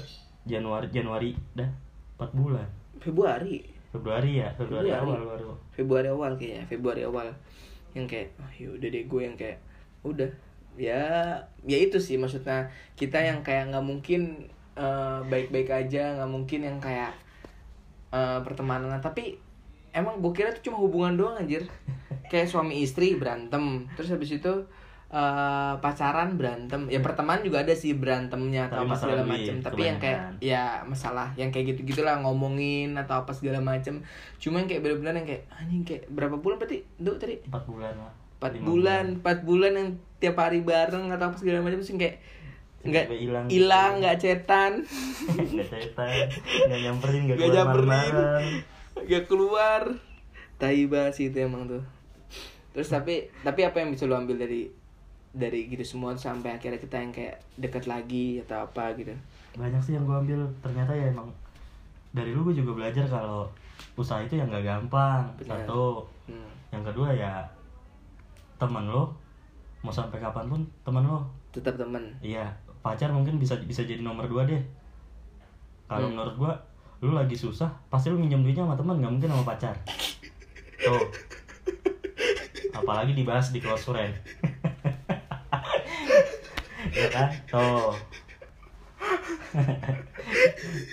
Januari 0.49 0.89
Januari 0.89 1.31
dah 1.53 1.69
4 2.17 2.33
bulan. 2.33 2.69
Februari? 2.97 3.61
Februari 3.93 4.41
ya 4.41 4.49
Februari, 4.57 4.89
Februari. 4.89 5.05
awal 5.05 5.21
baru. 5.29 5.49
Februari 5.77 6.09
awal 6.09 6.33
kayaknya 6.41 6.65
Februari 6.65 7.03
awal. 7.05 7.29
Yang 7.93 8.07
kayak 8.09 8.29
oh, 8.41 8.53
yaudah 8.57 8.89
deh 8.89 9.05
gue 9.05 9.21
yang 9.21 9.37
kayak 9.37 9.59
udah 10.01 10.31
ya 10.77 11.37
ya 11.63 11.79
itu 11.79 11.99
sih 12.01 12.17
maksudnya. 12.17 12.69
Kita 12.97 13.21
yang 13.21 13.45
kayak 13.45 13.73
nggak 13.73 13.85
mungkin 13.85 14.49
eh, 14.77 15.21
baik-baik 15.27 15.69
aja 15.69 16.17
nggak 16.21 16.31
mungkin 16.31 16.61
yang 16.65 16.79
kayak 16.81 17.13
eh, 18.13 18.41
pertemanan. 18.45 19.01
Tapi 19.01 19.37
emang 19.93 20.25
gue 20.25 20.33
kira 20.33 20.53
itu 20.53 20.73
cuma 20.73 20.81
hubungan 20.81 21.17
doang 21.17 21.37
anjir. 21.37 21.69
Kayak 22.33 22.49
suami 22.49 22.81
istri 22.81 23.13
berantem 23.21 23.85
terus 23.93 24.09
habis 24.09 24.33
itu 24.33 24.53
eh, 25.13 25.75
pacaran 25.77 26.41
berantem. 26.41 26.89
Ya 26.89 27.05
pertemanan 27.05 27.45
juga 27.45 27.61
ada 27.61 27.77
sih 27.77 27.93
berantemnya 27.93 28.73
atau 28.73 28.85
Tapi 28.85 28.89
apa 28.89 28.97
segala 28.97 29.23
macam 29.29 29.55
tapi 29.61 29.81
yang 29.85 29.99
kayak 30.01 30.21
ya 30.41 30.81
masalah 30.89 31.29
yang 31.37 31.53
kayak 31.53 31.77
gitu 31.77 31.93
gitulah 31.93 32.17
ngomongin 32.25 32.97
atau 32.97 33.21
apa 33.21 33.37
segala 33.37 33.61
macam 33.61 34.01
cuma 34.41 34.65
yang 34.65 34.69
kayak 34.73 34.81
bener-bener 34.81 35.21
yang 35.21 35.29
kayak 35.29 35.45
anjing 35.53 35.85
kayak 35.85 36.09
berapa 36.09 36.41
bulan 36.41 36.57
berarti? 36.57 36.81
Duh, 36.97 37.21
tadi. 37.21 37.37
4 37.45 37.69
bulan 37.69 37.93
lah 38.01 38.22
empat 38.43 38.59
bulan 38.59 39.05
empat 39.23 39.39
bulan 39.47 39.73
yang 39.79 39.89
tiap 40.19 40.35
hari 40.43 40.67
bareng 40.67 41.15
atau 41.15 41.31
apa 41.31 41.37
segala 41.39 41.63
macam 41.63 41.79
sih 41.79 41.95
kayak 41.95 42.19
nggak 42.83 43.07
hilang. 43.15 43.47
hilang 43.47 43.93
nggak 44.03 44.19
cetan. 44.19 44.83
Nggak 45.55 45.71
cetan 45.71 46.27
nggak 46.67 46.81
nyamperin 46.83 47.21
nggak 47.31 47.39
keluar 47.39 47.55
nyamperin 47.55 48.15
nggak 49.07 49.25
keluar. 49.31 49.83
Tai 50.59 50.83
banget 50.91 51.13
sih 51.15 51.27
itu 51.31 51.39
emang 51.47 51.71
tuh. 51.71 51.83
Terus 52.75 52.91
tapi 52.91 53.31
tapi 53.47 53.63
apa 53.63 53.79
yang 53.79 53.95
bisa 53.95 54.11
lo 54.11 54.19
ambil 54.19 54.35
dari 54.35 54.67
dari 55.31 55.71
gitu 55.71 55.87
semua 55.87 56.19
sampai 56.19 56.59
akhirnya 56.59 56.83
kita 56.83 56.99
yang 56.99 57.15
kayak 57.15 57.39
deket 57.55 57.87
lagi 57.87 58.43
atau 58.43 58.67
apa 58.67 58.91
gitu? 58.99 59.15
Banyak 59.55 59.79
sih 59.79 59.95
yang 59.95 60.03
gue 60.03 60.19
ambil. 60.19 60.41
Ternyata 60.59 60.91
ya 60.91 61.15
emang 61.15 61.31
dari 62.11 62.35
lu 62.35 62.43
gue 62.51 62.59
juga 62.59 62.83
belajar 62.83 63.07
kalau 63.07 63.47
usaha 63.95 64.19
itu 64.27 64.35
yang 64.43 64.51
nggak 64.51 64.67
gampang 64.67 65.23
Benar. 65.39 65.65
satu. 65.65 66.03
Hmm. 66.27 66.51
yang 66.73 66.81
kedua 66.87 67.13
ya 67.13 67.45
teman 68.63 68.87
lo 68.87 69.11
mau 69.83 69.91
sampai 69.91 70.23
kapan 70.23 70.47
pun 70.47 70.63
teman 70.87 71.03
lo. 71.03 71.27
Tetap 71.51 71.75
temen. 71.75 72.15
Iya 72.23 72.47
pacar 72.83 73.11
mungkin 73.11 73.39
bisa 73.39 73.59
bisa 73.63 73.83
jadi 73.83 73.99
nomor 73.99 74.27
dua 74.27 74.47
deh. 74.47 74.63
Kalau 75.87 76.07
Hmm. 76.07 76.15
menurut 76.15 76.35
gua 76.39 76.53
lu 77.03 77.11
lagi 77.13 77.35
susah 77.35 77.67
pasti 77.91 78.07
lu 78.09 78.19
minjem 78.19 78.41
duitnya 78.41 78.63
sama 78.63 78.79
teman 78.79 79.03
nggak 79.03 79.13
mungkin 79.13 79.31
sama 79.35 79.45
pacar. 79.45 79.75
Tuh. 80.79 81.03
Apalagi 82.73 83.13
dibahas 83.13 83.51
di 83.51 83.59
close 83.59 83.91
friend. 83.91 84.15
Ya 86.93 87.09
kan? 87.09 87.33
Tuh. 87.49 87.95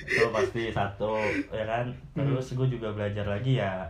Tuh 0.10 0.30
pasti 0.32 0.72
satu 0.72 1.14
ya 1.52 1.66
kan? 1.66 1.86
Terus 2.16 2.56
gue 2.56 2.68
juga 2.70 2.94
belajar 2.94 3.26
lagi 3.28 3.60
ya 3.60 3.84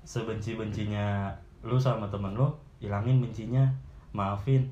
sebenci 0.00 0.56
bencinya 0.56 1.28
lu 1.68 1.76
sama 1.76 2.08
temen 2.08 2.32
lu 2.32 2.48
hilangin 2.80 3.20
bencinya 3.20 3.68
maafin 4.10 4.64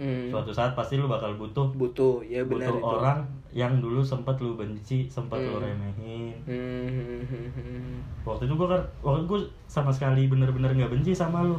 hmm. 0.00 0.32
suatu 0.32 0.48
saat 0.50 0.72
pasti 0.72 0.96
lu 0.96 1.04
bakal 1.06 1.36
butuh 1.36 1.68
butuh 1.76 2.24
ya 2.24 2.40
benar 2.48 2.72
butuh 2.72 2.80
itu 2.80 2.88
orang 2.98 3.18
yang 3.52 3.80
dulu 3.80 4.00
sempet 4.00 4.36
lu 4.40 4.56
benci 4.56 5.08
sempet 5.08 5.40
lu 5.40 5.56
Hmm. 5.56 5.64
remehin 5.64 6.34
Hmm, 6.44 8.00
waktu 8.24 8.44
itu 8.44 8.54
gua 8.54 8.68
kan 8.76 8.82
waktu 9.00 9.24
gua 9.24 9.40
sama 9.66 9.88
sekali 9.88 10.28
bener-bener 10.28 10.72
nggak 10.72 10.92
benci 10.92 11.12
sama 11.12 11.44
lu 11.44 11.56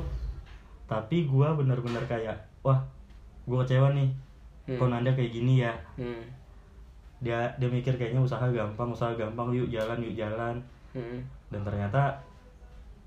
tapi 0.86 1.30
gua 1.30 1.54
bener-bener 1.54 2.02
kayak 2.06 2.38
wah 2.62 2.82
gua 3.46 3.62
kecewa 3.62 3.94
nih 3.94 4.10
Hmm. 4.66 4.78
kok 4.78 4.90
Nanda 4.90 5.12
kayak 5.12 5.34
gini 5.34 5.66
ya 5.66 5.74
Hmm. 5.98 6.22
dia 7.20 7.50
dia 7.58 7.68
mikir 7.68 7.98
kayaknya 7.98 8.22
usaha 8.22 8.46
gampang 8.48 8.90
usaha 8.90 9.12
gampang 9.14 9.50
yuk 9.52 9.68
jalan 9.68 9.98
yuk 10.00 10.16
jalan 10.16 10.56
Hmm. 10.94 11.20
dan 11.50 11.62
ternyata 11.62 12.14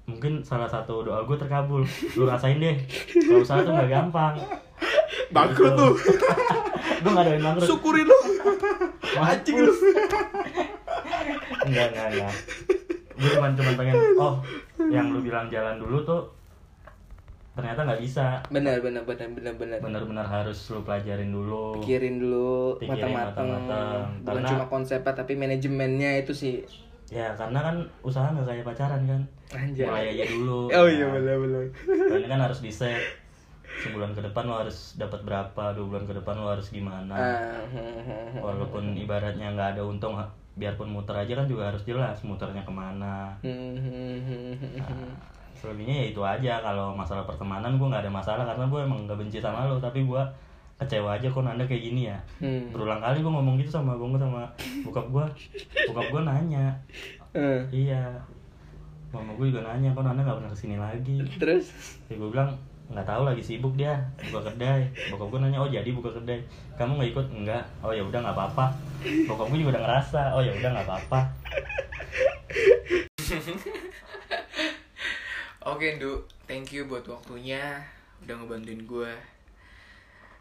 mungkin 0.05 0.43
salah 0.43 0.67
satu 0.67 1.03
doa 1.03 1.23
gue 1.23 1.37
terkabul 1.37 1.87
lu 2.13 2.25
rasain 2.25 2.59
deh 2.59 2.75
kalau 3.23 3.41
usaha 3.41 3.61
tuh 3.61 3.71
nggak 3.71 3.91
gampang 3.91 4.35
Bangkrut 5.31 5.73
Gitu. 5.73 5.79
tuh. 5.79 5.93
gue 6.99 7.11
nggak 7.11 7.25
doain 7.25 7.43
bangkrut 7.43 7.67
syukurin 7.67 8.05
lu 8.05 8.19
Anjing 9.15 9.57
lu. 9.59 9.73
enggak, 11.63 11.87
enggak, 11.87 12.07
enggak. 12.11 12.35
Gue 13.13 13.29
cuma 13.31 13.49
cuma 13.53 13.71
pengen, 13.77 13.95
oh, 14.17 14.35
yang 14.89 15.07
lu 15.09 15.21
bilang 15.21 15.47
jalan 15.47 15.77
dulu 15.77 16.01
tuh 16.03 16.23
ternyata 17.53 17.85
nggak 17.85 18.01
bisa. 18.01 18.41
benar 18.49 18.81
benar 18.81 19.05
benar 19.05 19.29
benar 19.29 19.53
benar 19.55 19.79
Benar-benar 19.79 20.25
harus 20.27 20.57
lu 20.67 20.81
pelajarin 20.81 21.29
dulu. 21.29 21.77
pikirin 21.79 22.17
dulu 22.19 22.81
matang-matang 22.81 23.47
matang-matang. 23.47 24.09
bukan 24.19 24.25
Karena- 24.35 24.49
cuma 24.49 24.65
konsepnya 24.67 25.13
tapi 25.15 25.33
manajemennya 25.35 26.11
itu 26.19 26.33
sih 26.33 26.55
Ya, 27.13 27.29
karena 27.37 27.61
kan 27.61 27.77
usaha 28.01 28.33
nggak 28.33 28.49
kayak 28.49 28.65
pacaran 28.65 29.03
kan. 29.05 29.23
Anjay. 29.53 29.85
Mulai 29.85 30.17
aja 30.17 30.25
dulu. 30.33 30.61
oh 30.81 30.89
iya 30.89 31.05
Nah, 31.05 31.21
benar 31.21 31.37
benar 31.45 31.65
Ini 32.17 32.27
kan 32.33 32.41
harus 32.41 32.65
di 32.65 32.73
set. 32.73 33.05
Sebulan 33.85 34.17
ke 34.17 34.25
depan 34.25 34.49
lo 34.49 34.65
harus 34.65 34.97
dapat 34.97 35.21
berapa, 35.25 35.77
dua 35.77 35.85
bulan 35.85 36.05
ke 36.09 36.17
depan 36.17 36.41
lo 36.41 36.49
harus 36.57 36.73
gimana. 36.73 37.13
Ah, 37.13 37.61
hmm, 37.69 38.01
hmm, 38.01 38.27
hmm. 38.37 38.41
Walaupun 38.41 38.97
ibaratnya 38.97 39.53
nggak 39.53 39.77
ada 39.77 39.83
untung, 39.85 40.17
biarpun 40.57 40.89
muter 40.89 41.17
aja 41.17 41.33
kan 41.37 41.49
juga 41.49 41.69
harus 41.69 41.85
jelas 41.85 42.17
muternya 42.25 42.65
ke 42.65 42.73
mana. 42.73 43.37
Hmm, 43.45 43.77
hmm, 43.77 44.17
hmm, 44.25 44.53
hmm, 44.57 44.73
hmm. 44.81 45.13
selebihnya 45.53 45.95
ya 45.95 46.07
itu 46.11 46.23
aja 46.25 46.59
kalau 46.59 46.91
masalah 46.97 47.23
pertemanan 47.23 47.79
gue 47.79 47.87
nggak 47.87 48.03
ada 48.03 48.11
masalah 48.11 48.43
karena 48.43 48.67
gue 48.67 48.81
emang 48.83 49.07
gak 49.07 49.15
benci 49.15 49.39
sama 49.39 49.71
lo 49.71 49.79
tapi 49.79 50.03
gue 50.03 50.23
kecewa 50.85 51.17
aja 51.17 51.27
kok 51.31 51.45
Nanda 51.45 51.65
kayak 51.65 51.83
gini 51.83 52.11
ya. 52.11 52.19
Hmm. 52.43 52.71
berulang 52.75 53.01
kali 53.01 53.23
gue 53.23 53.33
ngomong 53.33 53.55
gitu 53.63 53.71
sama 53.71 53.95
gue 53.95 54.09
sama 54.19 54.47
bokap 54.83 55.07
gue 55.09 55.25
bokap 55.89 56.07
gue 56.11 56.23
nanya. 56.27 56.67
Eh, 57.33 57.61
iya. 57.73 58.13
Mama 59.13 59.37
gue 59.37 59.53
juga 59.53 59.65
nanya 59.65 59.95
kok 59.95 60.05
Nanda 60.05 60.25
nggak 60.25 60.39
pernah 60.43 60.53
ke 60.53 60.59
sini 60.59 60.77
lagi? 60.77 61.17
Terus? 61.41 61.99
Ya 62.11 62.19
gue 62.19 62.29
bilang 62.29 62.53
nggak 62.93 63.09
tahu 63.09 63.25
lagi 63.25 63.41
sibuk 63.41 63.73
dia 63.79 63.97
buka 64.29 64.53
kedai. 64.53 64.91
Bokap 65.09 65.29
gue 65.33 65.41
nanya 65.41 65.59
oh 65.63 65.71
jadi 65.71 65.89
buka 65.95 66.13
kedai? 66.19 66.45
Kamu 66.77 66.99
nggak 66.99 67.11
ikut? 67.15 67.27
Enggak 67.33 67.65
oh 67.81 67.95
ya 67.95 68.03
udah 68.05 68.21
nggak 68.21 68.37
apa-apa. 68.37 68.67
Bokap 69.31 69.47
gue 69.49 69.59
juga 69.65 69.79
udah 69.79 69.83
ngerasa 69.89 70.21
oh 70.37 70.43
ya 70.45 70.53
udah 70.59 70.71
nggak 70.75 70.87
apa-apa. 70.89 71.21
Oke, 75.63 75.95
Ndu. 75.95 76.27
Thank 76.51 76.75
you 76.75 76.91
buat 76.91 77.07
waktunya. 77.07 77.87
Udah 78.27 78.35
ngebantuin 78.35 78.83
gue. 78.83 79.13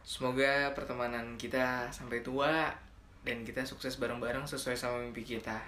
Semoga 0.01 0.73
pertemanan 0.73 1.37
kita 1.37 1.93
sampai 1.93 2.25
tua 2.25 2.73
dan 3.21 3.45
kita 3.45 3.61
sukses 3.61 4.01
bareng-bareng 4.01 4.49
sesuai 4.49 4.73
sama 4.73 4.97
mimpi 5.05 5.21
kita. 5.21 5.61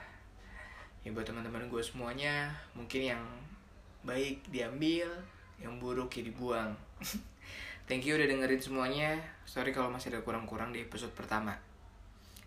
Ya 1.06 1.14
buat 1.14 1.28
teman-teman 1.28 1.70
gue 1.70 1.84
semuanya, 1.86 2.50
mungkin 2.74 3.14
yang 3.14 3.24
baik 4.02 4.42
diambil, 4.50 5.06
yang 5.62 5.78
buruk 5.78 6.18
ya 6.18 6.26
dibuang. 6.26 6.74
Thank 7.88 8.10
you 8.10 8.18
udah 8.18 8.26
dengerin 8.26 8.62
semuanya. 8.64 9.22
Sorry 9.46 9.70
kalau 9.70 9.94
masih 9.94 10.16
ada 10.16 10.26
kurang-kurang 10.26 10.74
di 10.74 10.82
episode 10.82 11.14
pertama. 11.14 11.54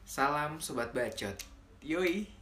Salam 0.03 0.59
sobat 0.59 0.91
bacot. 0.91 1.37
Yoi. 1.85 2.36